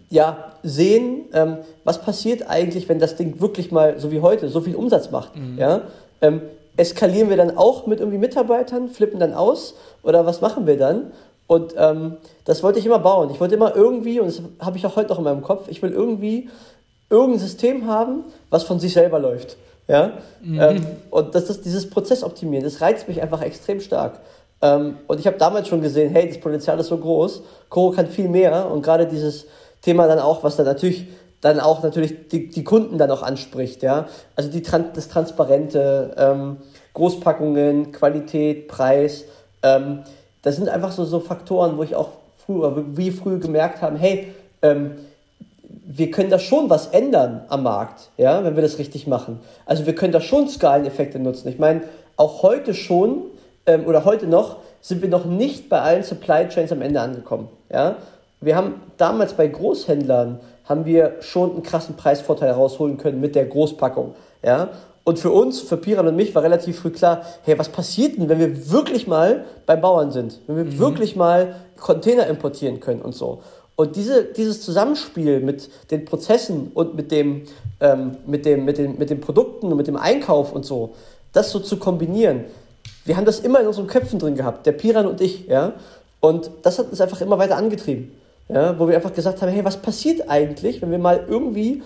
ja, 0.09 0.53
sehen, 0.63 1.27
ähm, 1.33 1.59
was 1.85 2.01
passiert 2.01 2.49
eigentlich, 2.49 2.89
wenn 2.89 2.99
das 2.99 3.17
Ding 3.17 3.41
wirklich 3.41 3.71
mal, 3.71 3.99
so 3.99 4.11
wie 4.11 4.21
heute, 4.21 4.49
so 4.49 4.61
viel 4.61 4.77
Umsatz 4.77 5.11
macht. 5.11 5.37
Mhm. 5.37 5.59
Ja? 5.59 5.83
Ähm, 6.21 6.43
eskalieren 6.77 7.31
wir 7.31 7.37
dann 7.37 7.57
auch 7.57 7.87
mit 7.87 8.01
irgendwie 8.01 8.19
Mitarbeitern, 8.19 8.89
flippen 8.89 9.21
dann 9.21 9.35
aus 9.35 9.75
oder 10.03 10.27
was 10.27 10.41
machen 10.41 10.67
wir 10.67 10.77
dann? 10.77 11.13
Und 11.47 11.75
ähm, 11.77 12.17
das 12.45 12.63
wollte 12.63 12.79
ich 12.79 12.87
immer 12.87 12.99
bauen. 12.99 13.31
Ich 13.31 13.41
wollte 13.41 13.55
immer 13.55 13.75
irgendwie, 13.75 14.21
und 14.21 14.29
das 14.29 14.43
habe 14.61 14.77
ich 14.77 14.87
auch 14.87 14.97
heute 14.97 15.11
noch 15.11 15.19
in 15.19 15.25
meinem 15.25 15.43
Kopf, 15.43 15.69
ich 15.69 15.83
will 15.83 15.93
irgendwie 15.93 16.49
irgendein 17.09 17.41
System 17.41 17.87
haben, 17.87 18.25
was 18.51 18.65
von 18.65 18.81
sich 18.81 18.93
selber 18.93 19.19
läuft. 19.19 19.57
Ja? 19.89 20.15
Mhm. 20.43 20.61
Ähm, 20.61 20.87
und 21.11 21.35
das 21.35 21.49
ist 21.49 21.65
dieses 21.65 21.89
Prozess 21.89 22.25
optimieren, 22.25 22.65
das 22.65 22.81
reizt 22.81 23.09
mich 23.09 23.23
einfach 23.23 23.43
extrem 23.43 23.81
stark. 23.81 24.21
Ähm, 24.61 24.99
und 25.07 25.21
ich 25.21 25.27
habe 25.27 25.37
damals 25.37 25.69
schon 25.69 25.83
gesehen, 25.83 26.11
hey, 26.13 26.29
das 26.29 26.41
Potenzial 26.41 26.81
ist 26.81 26.89
so 26.89 26.97
groß, 26.97 27.43
Coro 27.69 27.93
kann 27.93 28.07
viel 28.07 28.29
mehr 28.29 28.71
und 28.71 28.83
gerade 28.83 29.07
dieses 29.07 29.47
Thema 29.87 30.09
dann 30.09 30.19
auch, 30.19 30.43
was 30.43 30.57
dann 30.57 30.67
natürlich 30.67 31.07
dann 31.41 31.61
auch 31.61 31.83
natürlich 31.83 32.29
die, 32.29 32.51
die 32.51 32.65
Kunden 32.65 32.99
dann 32.99 33.11
auch 33.11 33.23
anspricht, 33.23 33.83
ja. 33.85 34.07
Also 34.35 34.51
die, 34.51 34.63
das 34.63 35.09
Transparente, 35.09 36.13
ähm, 36.19 36.57
Großpackungen, 36.95 37.93
Qualität, 37.93 38.67
Preis, 38.67 39.27
ähm, 39.63 40.01
das 40.43 40.57
sind 40.57 40.69
einfach 40.69 40.91
so, 40.91 41.05
so 41.05 41.21
Faktoren, 41.21 41.77
wo 41.77 41.85
ich 41.85 41.95
auch 41.95 42.09
früher, 42.45 42.85
wie 42.97 43.13
früh 43.13 43.39
gemerkt 43.39 43.81
haben, 43.81 43.97
hey, 43.97 44.35
ähm, 44.63 44.97
wir 45.85 46.11
können 46.11 46.31
da 46.31 46.41
schon 46.41 46.69
was 46.69 46.89
ändern 46.89 47.43
am 47.49 47.63
Markt, 47.63 48.11
ja, 48.17 48.43
wenn 48.43 48.57
wir 48.57 48.63
das 48.63 48.79
richtig 48.79 49.07
machen. 49.07 49.39
Also 49.67 49.87
wir 49.87 49.95
können 49.95 50.13
da 50.13 50.21
schon 50.21 50.49
Skaleneffekte 50.49 51.21
nutzen. 51.21 51.49
Ich 51.49 51.61
meine, 51.61 51.83
auch 52.17 52.43
heute 52.43 52.75
schon 52.75 53.23
ähm, 53.67 53.87
oder 53.87 54.05
heute 54.05 54.27
noch 54.27 54.57
sind 54.81 55.01
wir 55.01 55.09
noch 55.09 55.27
nicht 55.27 55.69
bei 55.69 55.81
allen 55.81 56.03
Supply 56.03 56.49
Chains 56.49 56.73
am 56.73 56.83
Ende 56.83 57.01
angekommen. 57.01 57.49
Ja? 57.71 57.97
Wir 58.41 58.57
haben 58.57 58.81
damals 58.97 59.35
bei 59.35 59.49
Großhändlern 59.49 60.41
haben 60.65 60.85
wir 60.85 61.17
schon 61.21 61.53
einen 61.53 61.63
krassen 61.63 61.97
Preisvorteil 61.97 62.51
rausholen 62.51 62.97
können 62.97 63.21
mit 63.21 63.35
der 63.35 63.47
Großpackung. 63.47 64.15
Ja? 64.43 64.71
Und 65.05 65.21
für 65.21 65.31
uns, 65.31 65.61
für 65.61 65.77
Piran 65.77 66.09
und 66.09 66.17
mich, 66.17 66.35
war 66.35 66.43
relativ 66.43 66.81
früh 66.81 66.91
klar, 66.91 67.23
hey, 67.45 67.57
was 67.59 67.69
passiert 67.69 68.19
denn, 68.19 68.29
wenn 68.29 68.41
wir 68.41 68.71
wirklich 68.71 69.07
mal 69.07 69.45
beim 69.65 69.81
Bauern 69.81 70.11
sind? 70.11 70.41
Wenn 70.47 70.57
wir 70.57 70.65
mhm. 70.65 70.79
wirklich 70.79 71.15
mal 71.15 71.55
Container 71.79 72.27
importieren 72.27 72.81
können 72.81 73.03
und 73.03 73.15
so. 73.15 73.43
Und 73.77 73.95
diese, 73.95 74.25
dieses 74.25 74.63
Zusammenspiel 74.63 75.41
mit 75.41 75.69
den 75.91 76.07
Prozessen 76.07 76.73
und 76.75 76.97
mit, 76.97 77.13
dem, 77.13 77.43
ähm, 77.81 78.17
mit, 78.27 78.47
dem, 78.47 78.65
mit, 78.65 78.79
den, 78.79 78.99
mit 78.99 79.11
den 79.11 79.21
Produkten 79.21 79.71
und 79.71 79.77
mit 79.77 79.87
dem 79.87 79.97
Einkauf 79.97 80.53
und 80.53 80.65
so, 80.65 80.95
das 81.33 81.53
so 81.53 81.61
zu 81.61 81.77
kombinieren, 81.77 82.45
wir 83.05 83.17
haben 83.17 83.27
das 83.27 83.39
immer 83.41 83.61
in 83.61 83.67
unseren 83.67 83.87
Köpfen 83.87 84.19
drin 84.19 84.35
gehabt, 84.35 84.67
der 84.67 84.73
Piran 84.73 85.07
und 85.07 85.21
ich, 85.21 85.47
ja. 85.47 85.75
Und 86.21 86.51
das 86.63 86.79
hat 86.79 86.91
uns 86.91 87.01
einfach 87.01 87.21
immer 87.21 87.39
weiter 87.39 87.57
angetrieben, 87.57 88.11
ja, 88.49 88.79
wo 88.79 88.89
wir 88.89 88.97
einfach 88.97 89.13
gesagt 89.13 89.43
haben, 89.43 89.51
hey, 89.51 89.65
was 89.65 89.77
passiert 89.79 90.29
eigentlich, 90.29 90.83
wenn 90.83 90.91
wir 90.91 90.99
mal 90.99 91.25
irgendwie 91.29 91.83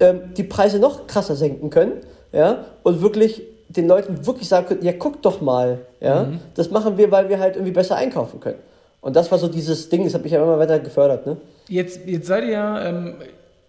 ähm, 0.00 0.34
die 0.36 0.44
Preise 0.44 0.78
noch 0.78 1.06
krasser 1.06 1.36
senken 1.36 1.70
können, 1.70 1.92
ja, 2.32 2.64
und 2.82 3.02
wirklich 3.02 3.42
den 3.68 3.86
Leuten 3.86 4.26
wirklich 4.26 4.48
sagen 4.48 4.66
können, 4.66 4.82
ja, 4.82 4.92
guck 4.92 5.22
doch 5.22 5.40
mal, 5.40 5.78
ja. 6.00 6.24
Mhm. 6.24 6.40
Das 6.54 6.70
machen 6.70 6.96
wir, 6.98 7.10
weil 7.10 7.28
wir 7.28 7.38
halt 7.38 7.56
irgendwie 7.56 7.72
besser 7.72 7.96
einkaufen 7.96 8.40
können. 8.40 8.58
Und 9.00 9.16
das 9.16 9.30
war 9.30 9.38
so 9.38 9.48
dieses 9.48 9.88
Ding, 9.88 10.04
das 10.04 10.14
hat 10.14 10.22
mich 10.22 10.32
ja 10.32 10.42
immer 10.42 10.58
weiter 10.58 10.78
gefördert. 10.78 11.26
Ne? 11.26 11.36
Jetzt, 11.68 12.00
jetzt 12.06 12.26
seid 12.26 12.44
ihr 12.44 12.50
ja 12.50 12.88
ähm, 12.88 13.14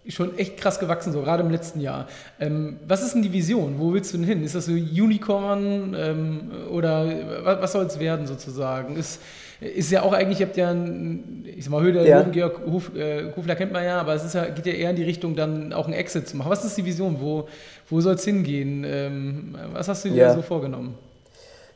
schon 0.07 0.37
echt 0.37 0.57
krass 0.57 0.79
gewachsen, 0.79 1.13
so 1.13 1.21
gerade 1.21 1.43
im 1.43 1.51
letzten 1.51 1.79
Jahr. 1.79 2.07
Ähm, 2.39 2.79
was 2.87 3.03
ist 3.03 3.13
denn 3.13 3.21
die 3.21 3.31
Vision? 3.31 3.75
Wo 3.77 3.93
willst 3.93 4.13
du 4.13 4.17
denn 4.17 4.25
hin? 4.25 4.43
Ist 4.43 4.55
das 4.55 4.65
so 4.65 4.71
Unicorn 4.71 5.95
ähm, 5.97 6.51
oder 6.71 7.05
was, 7.43 7.61
was 7.61 7.71
soll 7.73 7.85
es 7.85 7.99
werden 7.99 8.25
sozusagen? 8.25 8.95
Ist, 8.95 9.21
ist 9.59 9.91
ja 9.91 10.01
auch 10.01 10.13
eigentlich, 10.13 10.39
ihr 10.39 10.47
habt 10.47 10.57
ja 10.57 10.71
ein, 10.71 11.45
ich 11.55 11.65
sag 11.65 11.71
mal, 11.71 11.83
Höhe 11.83 11.93
der 11.93 12.05
ja. 12.05 12.23
Georg 12.23 12.61
Huf, 12.65 12.95
äh, 12.95 13.31
Hufler 13.35 13.55
kennt 13.55 13.71
man 13.71 13.83
ja, 13.83 13.99
aber 13.99 14.15
es 14.15 14.25
ist 14.25 14.33
ja, 14.33 14.45
geht 14.45 14.65
ja 14.65 14.73
eher 14.73 14.89
in 14.89 14.95
die 14.95 15.03
Richtung, 15.03 15.35
dann 15.35 15.71
auch 15.71 15.85
einen 15.85 15.93
Exit 15.93 16.27
zu 16.27 16.35
machen. 16.35 16.49
Was 16.49 16.65
ist 16.65 16.77
die 16.77 16.85
Vision? 16.85 17.17
Wo, 17.19 17.47
wo 17.89 18.01
soll 18.01 18.15
es 18.15 18.25
hingehen? 18.25 18.83
Ähm, 18.83 19.55
was 19.73 19.87
hast 19.87 20.03
du 20.03 20.09
dir 20.09 20.15
ja. 20.15 20.33
so 20.33 20.41
vorgenommen? 20.41 20.95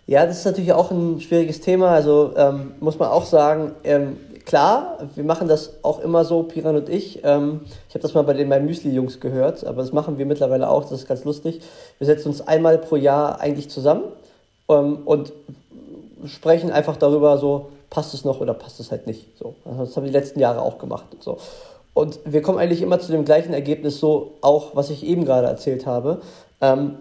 Ja, 0.08 0.25
das 0.25 0.39
ist 0.39 0.46
natürlich 0.46 0.74
auch 0.74 0.89
ein 0.91 1.22
schwieriges 1.22 1.62
Thema. 1.62 1.89
Also 1.89 2.34
ähm, 2.38 2.72
muss 2.79 2.98
man 2.98 3.10
auch 3.10 3.25
sagen, 3.25 3.72
ähm, 3.84 4.17
klar, 4.46 5.00
wir 5.16 5.24
machen 5.24 5.48
das 5.48 5.84
auch 5.84 6.00
immer 6.00 6.24
so, 6.25 6.44
Piran 6.44 6.75
und 6.75 6.90
ich. 6.90 7.24
Ähm, 7.24 7.62
ich 7.90 7.96
habe 7.96 8.02
das 8.02 8.14
mal 8.14 8.24
bei 8.24 8.34
den 8.34 8.48
meinen 8.48 8.66
Müsli-Jungs 8.66 9.20
gehört, 9.20 9.66
aber 9.66 9.82
das 9.82 9.92
machen 9.92 10.18
wir 10.18 10.25
mittlerweile 10.25 10.70
auch, 10.70 10.84
das 10.84 10.94
ist 10.94 11.08
ganz 11.08 11.24
lustig. 11.24 11.62
Wir 11.98 12.08
setzen 12.08 12.30
uns 12.30 12.42
einmal 12.42 12.78
pro 12.78 12.96
Jahr 12.96 13.40
eigentlich 13.40 13.70
zusammen 13.70 14.04
ähm, 14.70 15.00
und 15.06 15.34
sprechen 16.25 16.72
einfach 16.72 16.98
darüber, 16.98 17.38
so 17.38 17.70
passt 17.90 18.14
es 18.14 18.25
noch 18.25 18.42
oder 18.42 18.54
passt 18.54 18.80
es 18.80 18.92
halt 18.92 19.08
nicht. 19.08 19.38
So, 19.38 19.56
also 19.66 19.86
das 19.86 19.96
haben 19.96 20.04
wir 20.04 20.12
die 20.12 20.18
letzten 20.18 20.40
Jahre 20.40 20.62
auch 20.62 20.78
gemacht 20.78 21.06
und 21.12 21.24
so. 21.24 21.38
Und 21.94 22.20
wir 22.25 22.42
kommen 22.42 22.60
eigentlich 22.60 22.82
immer 22.82 23.00
zu 23.00 23.12
dem 23.12 23.25
gleichen 23.25 23.54
Ergebnis, 23.54 24.00
so 24.00 24.34
auch, 24.42 24.75
was 24.75 24.90
ich 24.90 25.06
eben 25.06 25.24
gerade 25.25 25.48
erzählt 25.48 25.86
habe. 25.86 26.22
Ähm, 26.62 26.96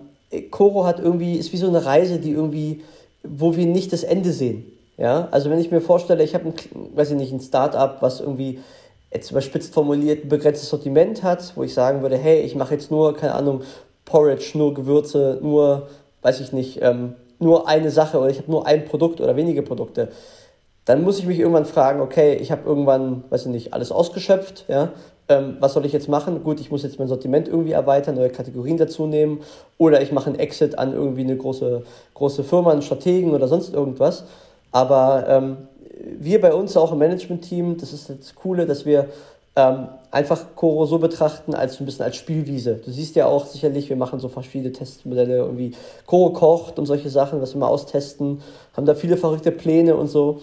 Koro 0.51 0.85
hat 0.85 0.99
irgendwie, 1.01 1.37
ist 1.37 1.53
wie 1.53 1.57
so 1.57 1.69
eine 1.69 1.85
Reise, 1.85 2.19
die 2.19 2.31
irgendwie 2.31 2.83
wo 3.25 3.57
wir 3.57 3.67
nicht 3.67 3.93
das 3.93 4.05
Ende 4.05 4.33
sehen. 4.33 4.71
Ja, 4.97 5.29
also 5.31 5.51
wenn 5.51 5.59
ich 5.59 5.71
mir 5.71 5.81
vorstelle, 5.81 6.23
ich 6.23 6.35
habe 6.35 6.47
ein, 6.47 6.55
weiß 6.95 7.11
ich 7.11 7.17
nicht, 7.17 7.33
ein 7.33 7.41
Startup, 7.41 7.97
was 8.01 8.21
irgendwie 8.21 8.61
jetzt 9.13 9.31
überspitzt 9.31 9.75
formuliert 9.75 10.25
ein 10.25 10.29
begrenztes 10.29 10.69
Sortiment 10.69 11.23
hat, 11.23 11.53
wo 11.57 11.63
ich 11.63 11.75
sagen 11.75 12.03
würde, 12.03 12.17
hey, 12.17 12.41
ich 12.41 12.55
mache 12.55 12.75
jetzt 12.75 12.91
nur, 12.91 13.17
keine 13.17 13.35
Ahnung, 13.35 13.63
Porridge, 14.05 14.53
nur 14.55 14.75
Gewürze, 14.75 15.39
nur, 15.41 15.89
weiß 16.23 16.41
ich 16.41 16.53
nicht, 16.53 16.81
ähm, 16.83 17.15
nur 17.39 17.69
eine 17.69 17.91
Sache 17.91 18.19
oder 18.19 18.31
ich 18.31 18.39
habe 18.39 18.51
nur 18.51 18.67
ein 18.67 18.85
Produkt 18.85 19.21
oder 19.21 19.37
wenige 19.37 19.63
Produkte, 19.63 20.09
dann 20.85 21.03
muss 21.03 21.19
ich 21.19 21.27
mich 21.27 21.39
irgendwann 21.39 21.65
fragen, 21.65 22.01
okay, 22.01 22.35
ich 22.35 22.53
habe 22.53 22.69
irgendwann, 22.69 23.25
weiß 23.31 23.47
ich 23.47 23.53
nicht, 23.53 23.73
alles 23.73 23.91
ausgeschöpft, 23.91 24.67
ja, 24.69 24.91
ähm, 25.29 25.57
was 25.61 25.73
soll 25.73 25.87
ich 25.87 25.93
jetzt 25.93 26.09
machen? 26.09 26.45
Gut, 26.45 26.61
ich 26.61 26.71
muss 26.71 26.83
jetzt 26.83 26.99
mein 26.99 27.09
Sortiment 27.09 27.49
irgendwie 27.49 27.73
erweitern, 27.73 28.17
neue 28.17 28.29
Kategorien 28.29 28.77
dazu 28.77 29.07
nehmen 29.07 29.41
oder 29.79 30.03
ich 30.03 30.13
mache 30.13 30.27
einen 30.27 30.39
Exit 30.39 30.79
an 30.79 30.93
irgendwie 30.93 31.23
eine 31.23 31.37
große, 31.37 31.83
große 32.13 32.45
Firma, 32.45 32.73
einen 32.73 32.83
Strategen 32.83 33.33
oder 33.33 33.49
sonst 33.49 33.73
irgendwas. 33.73 34.25
Aber 34.75 35.27
ähm, 35.29 35.57
wir 36.19 36.41
bei 36.41 36.53
uns 36.53 36.77
auch 36.77 36.91
im 36.91 36.99
Management-Team, 36.99 37.77
das 37.79 37.93
ist 37.93 38.11
das 38.11 38.35
Coole, 38.35 38.67
dass 38.67 38.85
wir 38.85 39.09
ähm, 39.55 39.87
einfach 40.11 40.57
Coro 40.57 40.85
so 40.85 40.99
betrachten 40.99 41.55
als 41.55 41.79
ein 41.79 41.87
bisschen 41.87 42.05
als 42.05 42.17
Spielwiese. 42.17 42.81
Du 42.85 42.91
siehst 42.91 43.15
ja 43.15 43.27
auch 43.27 43.47
sicherlich, 43.47 43.89
wir 43.89 43.95
machen 43.95 44.19
so 44.19 44.29
verschiedene 44.29 44.73
Testmodelle, 44.73 45.37
irgendwie 45.37 45.77
Coro 46.07 46.31
kocht 46.31 46.81
und 46.81 46.87
solche 46.87 47.09
Sachen, 47.09 47.41
was 47.41 47.55
wir 47.55 47.61
mal 47.61 47.69
austesten, 47.69 48.43
haben 48.77 48.85
da 48.85 48.97
viele 48.97 49.17
verrückte 49.17 49.53
Pläne 49.53 49.95
und 49.95 50.09
so. 50.09 50.41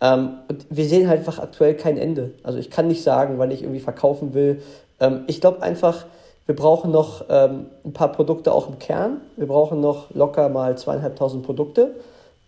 Ähm, 0.00 0.38
und 0.48 0.64
wir 0.70 0.86
sehen 0.86 1.06
halt 1.06 1.18
einfach 1.18 1.38
aktuell 1.38 1.74
kein 1.74 1.98
Ende. 1.98 2.30
Also 2.42 2.58
ich 2.58 2.70
kann 2.70 2.88
nicht 2.88 3.02
sagen, 3.02 3.34
wann 3.36 3.50
ich 3.50 3.64
irgendwie 3.64 3.80
verkaufen 3.80 4.32
will. 4.32 4.62
Ähm, 4.98 5.24
ich 5.26 5.42
glaube 5.42 5.60
einfach, 5.60 6.06
wir 6.46 6.56
brauchen 6.56 6.90
noch 6.90 7.26
ähm, 7.28 7.66
ein 7.84 7.92
paar 7.92 8.12
Produkte 8.12 8.50
auch 8.50 8.66
im 8.66 8.78
Kern. 8.78 9.20
Wir 9.36 9.46
brauchen 9.46 9.82
noch 9.82 10.14
locker 10.14 10.48
mal 10.48 10.78
zweieinhalbtausend 10.78 11.44
Produkte. 11.44 11.90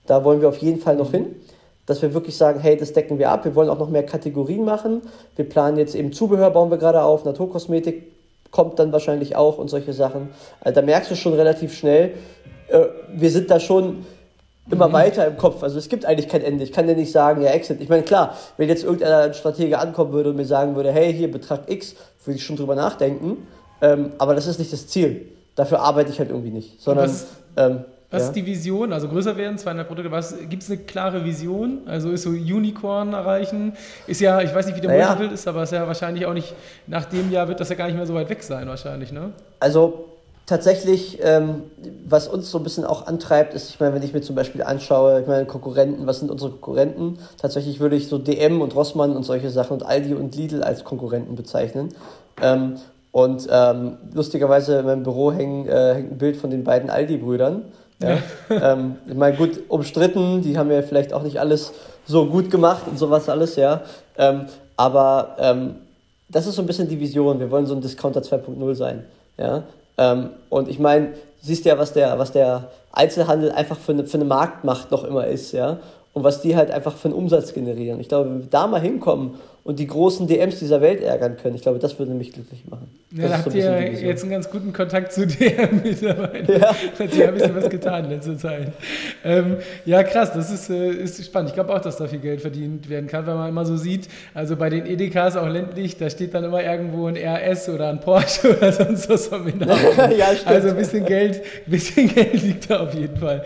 Da 0.06 0.24
wollen 0.24 0.40
wir 0.40 0.48
auf 0.48 0.58
jeden 0.58 0.80
Fall 0.80 0.96
noch 0.96 1.10
hin, 1.10 1.36
dass 1.86 2.02
wir 2.02 2.14
wirklich 2.14 2.36
sagen, 2.36 2.60
hey, 2.60 2.76
das 2.76 2.92
decken 2.92 3.18
wir 3.18 3.30
ab. 3.30 3.44
Wir 3.44 3.54
wollen 3.54 3.68
auch 3.68 3.78
noch 3.78 3.90
mehr 3.90 4.04
Kategorien 4.04 4.64
machen. 4.64 5.02
Wir 5.36 5.48
planen 5.48 5.76
jetzt 5.76 5.94
eben 5.94 6.12
Zubehör, 6.12 6.50
bauen 6.50 6.70
wir 6.70 6.78
gerade 6.78 7.02
auf, 7.02 7.24
Naturkosmetik 7.24 8.16
kommt 8.50 8.78
dann 8.78 8.92
wahrscheinlich 8.92 9.36
auch 9.36 9.58
und 9.58 9.68
solche 9.68 9.92
Sachen. 9.92 10.30
Also 10.60 10.80
da 10.80 10.86
merkst 10.86 11.10
du 11.10 11.14
schon 11.14 11.34
relativ 11.34 11.74
schnell, 11.74 12.14
äh, 12.68 12.86
wir 13.14 13.30
sind 13.30 13.50
da 13.50 13.60
schon 13.60 14.06
immer 14.70 14.88
mhm. 14.88 14.92
weiter 14.94 15.26
im 15.26 15.36
Kopf. 15.36 15.62
Also 15.62 15.78
es 15.78 15.88
gibt 15.88 16.06
eigentlich 16.06 16.28
kein 16.28 16.42
Ende. 16.42 16.64
Ich 16.64 16.72
kann 16.72 16.86
dir 16.86 16.96
nicht 16.96 17.12
sagen, 17.12 17.42
ja, 17.42 17.50
Exit. 17.50 17.80
Ich 17.80 17.88
meine, 17.88 18.02
klar, 18.02 18.34
wenn 18.56 18.68
jetzt 18.68 18.82
irgendeiner 18.82 19.32
Stratege 19.32 19.78
ankommen 19.78 20.12
würde 20.12 20.30
und 20.30 20.36
mir 20.36 20.44
sagen 20.44 20.74
würde, 20.74 20.90
hey, 20.90 21.12
hier 21.12 21.30
Betrag 21.30 21.70
X, 21.70 21.94
würde 22.24 22.38
ich 22.38 22.44
schon 22.44 22.56
drüber 22.56 22.74
nachdenken. 22.74 23.46
Ähm, 23.80 24.12
aber 24.18 24.34
das 24.34 24.46
ist 24.46 24.58
nicht 24.58 24.72
das 24.72 24.88
Ziel. 24.88 25.28
Dafür 25.54 25.80
arbeite 25.80 26.10
ich 26.10 26.18
halt 26.18 26.30
irgendwie 26.30 26.50
nicht. 26.50 26.82
Sondern, 26.82 27.10
ähm, 27.56 27.84
was 28.10 28.22
ja? 28.22 28.28
ist 28.28 28.34
die 28.34 28.46
Vision? 28.46 28.92
Also 28.92 29.08
größer 29.08 29.36
werden, 29.36 29.58
200 29.58 29.86
Produkte. 29.88 30.10
Gibt 30.48 30.62
es 30.62 30.70
eine 30.70 30.78
klare 30.78 31.24
Vision? 31.24 31.80
Also 31.86 32.10
ist 32.10 32.22
so 32.22 32.30
Unicorn 32.30 33.12
erreichen? 33.12 33.72
Ist 34.06 34.20
ja, 34.20 34.40
ich 34.40 34.54
weiß 34.54 34.66
nicht, 34.66 34.76
wie 34.76 34.80
der 34.80 34.90
naja. 34.90 35.08
Multiple 35.08 35.34
ist, 35.34 35.48
aber 35.48 35.64
ist 35.64 35.72
ja 35.72 35.86
wahrscheinlich 35.86 36.24
auch 36.26 36.34
nicht, 36.34 36.54
nach 36.86 37.06
dem 37.06 37.32
Jahr 37.32 37.48
wird 37.48 37.58
das 37.58 37.68
ja 37.68 37.74
gar 37.74 37.86
nicht 37.86 37.96
mehr 37.96 38.06
so 38.06 38.14
weit 38.14 38.30
weg 38.30 38.42
sein, 38.42 38.68
wahrscheinlich, 38.68 39.10
ne? 39.10 39.32
Also 39.58 40.06
tatsächlich, 40.46 41.18
ähm, 41.20 41.64
was 42.08 42.28
uns 42.28 42.50
so 42.50 42.58
ein 42.58 42.64
bisschen 42.64 42.84
auch 42.84 43.08
antreibt, 43.08 43.54
ist, 43.54 43.70
ich 43.70 43.80
meine, 43.80 43.94
wenn 43.94 44.02
ich 44.04 44.14
mir 44.14 44.22
zum 44.22 44.36
Beispiel 44.36 44.62
anschaue, 44.62 45.22
ich 45.22 45.26
meine, 45.26 45.44
Konkurrenten, 45.44 46.06
was 46.06 46.20
sind 46.20 46.30
unsere 46.30 46.52
Konkurrenten? 46.52 47.18
Tatsächlich 47.38 47.80
würde 47.80 47.96
ich 47.96 48.06
so 48.06 48.18
DM 48.18 48.60
und 48.60 48.74
Rossmann 48.76 49.16
und 49.16 49.24
solche 49.24 49.50
Sachen 49.50 49.72
und 49.72 49.84
Aldi 49.84 50.14
und 50.14 50.36
Lidl 50.36 50.62
als 50.62 50.84
Konkurrenten 50.84 51.34
bezeichnen. 51.34 51.88
Ähm, 52.40 52.76
und 53.10 53.48
ähm, 53.50 53.96
lustigerweise 54.12 54.80
in 54.80 54.86
meinem 54.86 55.02
Büro 55.02 55.32
hängen, 55.32 55.66
äh, 55.66 55.94
hängt 55.94 56.12
ein 56.12 56.18
Bild 56.18 56.36
von 56.36 56.50
den 56.50 56.64
beiden 56.64 56.90
Aldi-Brüdern. 56.90 57.64
Ja? 58.00 58.18
ähm, 58.50 58.96
ich 59.06 59.14
meine, 59.14 59.36
gut, 59.36 59.60
umstritten, 59.68 60.42
die 60.42 60.58
haben 60.58 60.70
ja 60.70 60.82
vielleicht 60.82 61.12
auch 61.12 61.22
nicht 61.22 61.38
alles 61.38 61.72
so 62.06 62.26
gut 62.26 62.50
gemacht 62.50 62.82
und 62.86 62.98
sowas 62.98 63.28
alles, 63.28 63.56
ja. 63.56 63.82
Ähm, 64.16 64.46
aber 64.76 65.36
ähm, 65.38 65.76
das 66.28 66.46
ist 66.46 66.56
so 66.56 66.62
ein 66.62 66.66
bisschen 66.66 66.88
die 66.88 67.00
Vision. 67.00 67.40
Wir 67.40 67.50
wollen 67.50 67.66
so 67.66 67.74
ein 67.74 67.80
Discounter 67.80 68.20
2.0 68.20 68.74
sein. 68.74 69.04
Ja? 69.38 69.64
Ähm, 69.96 70.30
und 70.48 70.68
ich 70.68 70.78
meine, 70.78 71.14
siehst 71.40 71.64
ja, 71.64 71.78
was 71.78 71.92
der, 71.92 72.18
was 72.18 72.32
der 72.32 72.70
Einzelhandel 72.92 73.52
einfach 73.52 73.78
für 73.78 73.92
eine, 73.92 74.04
für 74.04 74.18
eine 74.18 74.24
Marktmacht 74.24 74.90
noch 74.90 75.04
immer 75.04 75.26
ist, 75.26 75.52
ja. 75.52 75.78
Und 76.16 76.24
was 76.24 76.40
die 76.40 76.56
halt 76.56 76.70
einfach 76.70 76.96
für 76.96 77.08
einen 77.08 77.14
Umsatz 77.14 77.52
generieren. 77.52 78.00
Ich 78.00 78.08
glaube, 78.08 78.30
wenn 78.30 78.40
wir 78.40 78.46
da 78.46 78.66
mal 78.66 78.80
hinkommen 78.80 79.34
und 79.64 79.78
die 79.78 79.86
großen 79.86 80.26
DMs 80.26 80.60
dieser 80.60 80.80
Welt 80.80 81.02
ärgern 81.02 81.36
können. 81.36 81.56
Ich 81.56 81.60
glaube, 81.60 81.78
das 81.78 81.98
würde 81.98 82.14
mich 82.14 82.32
glücklich 82.32 82.64
machen. 82.70 82.88
Ja, 83.10 83.28
da 83.28 83.36
habt 83.36 83.50
so 83.50 83.58
ihr 83.58 83.92
jetzt 83.92 84.22
einen 84.22 84.30
ganz 84.30 84.48
guten 84.48 84.72
Kontakt 84.72 85.12
zu 85.12 85.26
DM 85.26 85.82
mittlerweile. 85.84 86.58
Ja. 86.58 86.68
Hat 86.68 87.12
sich 87.12 87.22
ein 87.22 87.34
bisschen 87.34 87.54
was 87.54 87.68
getan 87.68 88.04
in 88.04 88.12
letzter 88.12 88.38
Zeit. 88.38 88.72
Ähm, 89.24 89.58
ja, 89.84 90.02
krass, 90.04 90.32
das 90.32 90.50
ist, 90.50 90.70
äh, 90.70 90.90
ist 90.90 91.22
spannend. 91.22 91.50
Ich 91.50 91.54
glaube 91.54 91.74
auch, 91.74 91.80
dass 91.80 91.98
da 91.98 92.08
viel 92.08 92.20
Geld 92.20 92.40
verdient 92.40 92.88
werden 92.88 93.08
kann, 93.08 93.26
weil 93.26 93.34
man 93.34 93.50
immer 93.50 93.66
so 93.66 93.76
sieht, 93.76 94.08
also 94.32 94.56
bei 94.56 94.70
den 94.70 94.86
Edekas 94.86 95.36
auch 95.36 95.48
ländlich, 95.48 95.98
da 95.98 96.08
steht 96.08 96.32
dann 96.32 96.44
immer 96.44 96.64
irgendwo 96.64 97.08
ein 97.08 97.16
RS 97.18 97.68
oder 97.68 97.90
ein 97.90 98.00
Porsche 98.00 98.56
oder 98.56 98.72
sonst 98.72 99.10
was 99.10 99.28
ja, 100.16 100.34
stimmt. 100.34 100.46
Also 100.46 100.68
ein 100.68 100.76
bisschen 100.76 101.04
Geld, 101.04 101.42
ein 101.66 101.70
bisschen 101.70 102.08
Geld 102.08 102.42
liegt 102.42 102.70
da 102.70 102.84
auf 102.84 102.94
jeden 102.94 103.18
Fall. 103.18 103.44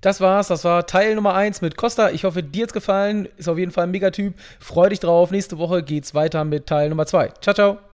Das 0.00 0.20
war's, 0.20 0.48
das 0.48 0.64
war 0.64 0.86
Teil 0.86 1.14
Nummer 1.14 1.34
1 1.34 1.60
mit 1.60 1.76
Costa. 1.76 2.10
Ich 2.10 2.24
hoffe, 2.24 2.42
dir 2.42 2.64
hat's 2.64 2.72
gefallen. 2.72 3.28
Ist 3.36 3.48
auf 3.48 3.58
jeden 3.58 3.72
Fall 3.72 3.84
ein 3.84 3.90
Megatyp. 3.90 4.34
Freu 4.60 4.88
dich 4.88 5.00
drauf. 5.00 5.30
Nächste 5.30 5.58
Woche 5.58 5.82
geht's 5.82 6.14
weiter 6.14 6.44
mit 6.44 6.66
Teil 6.66 6.88
Nummer 6.88 7.06
2. 7.06 7.32
Ciao, 7.40 7.54
ciao. 7.54 7.87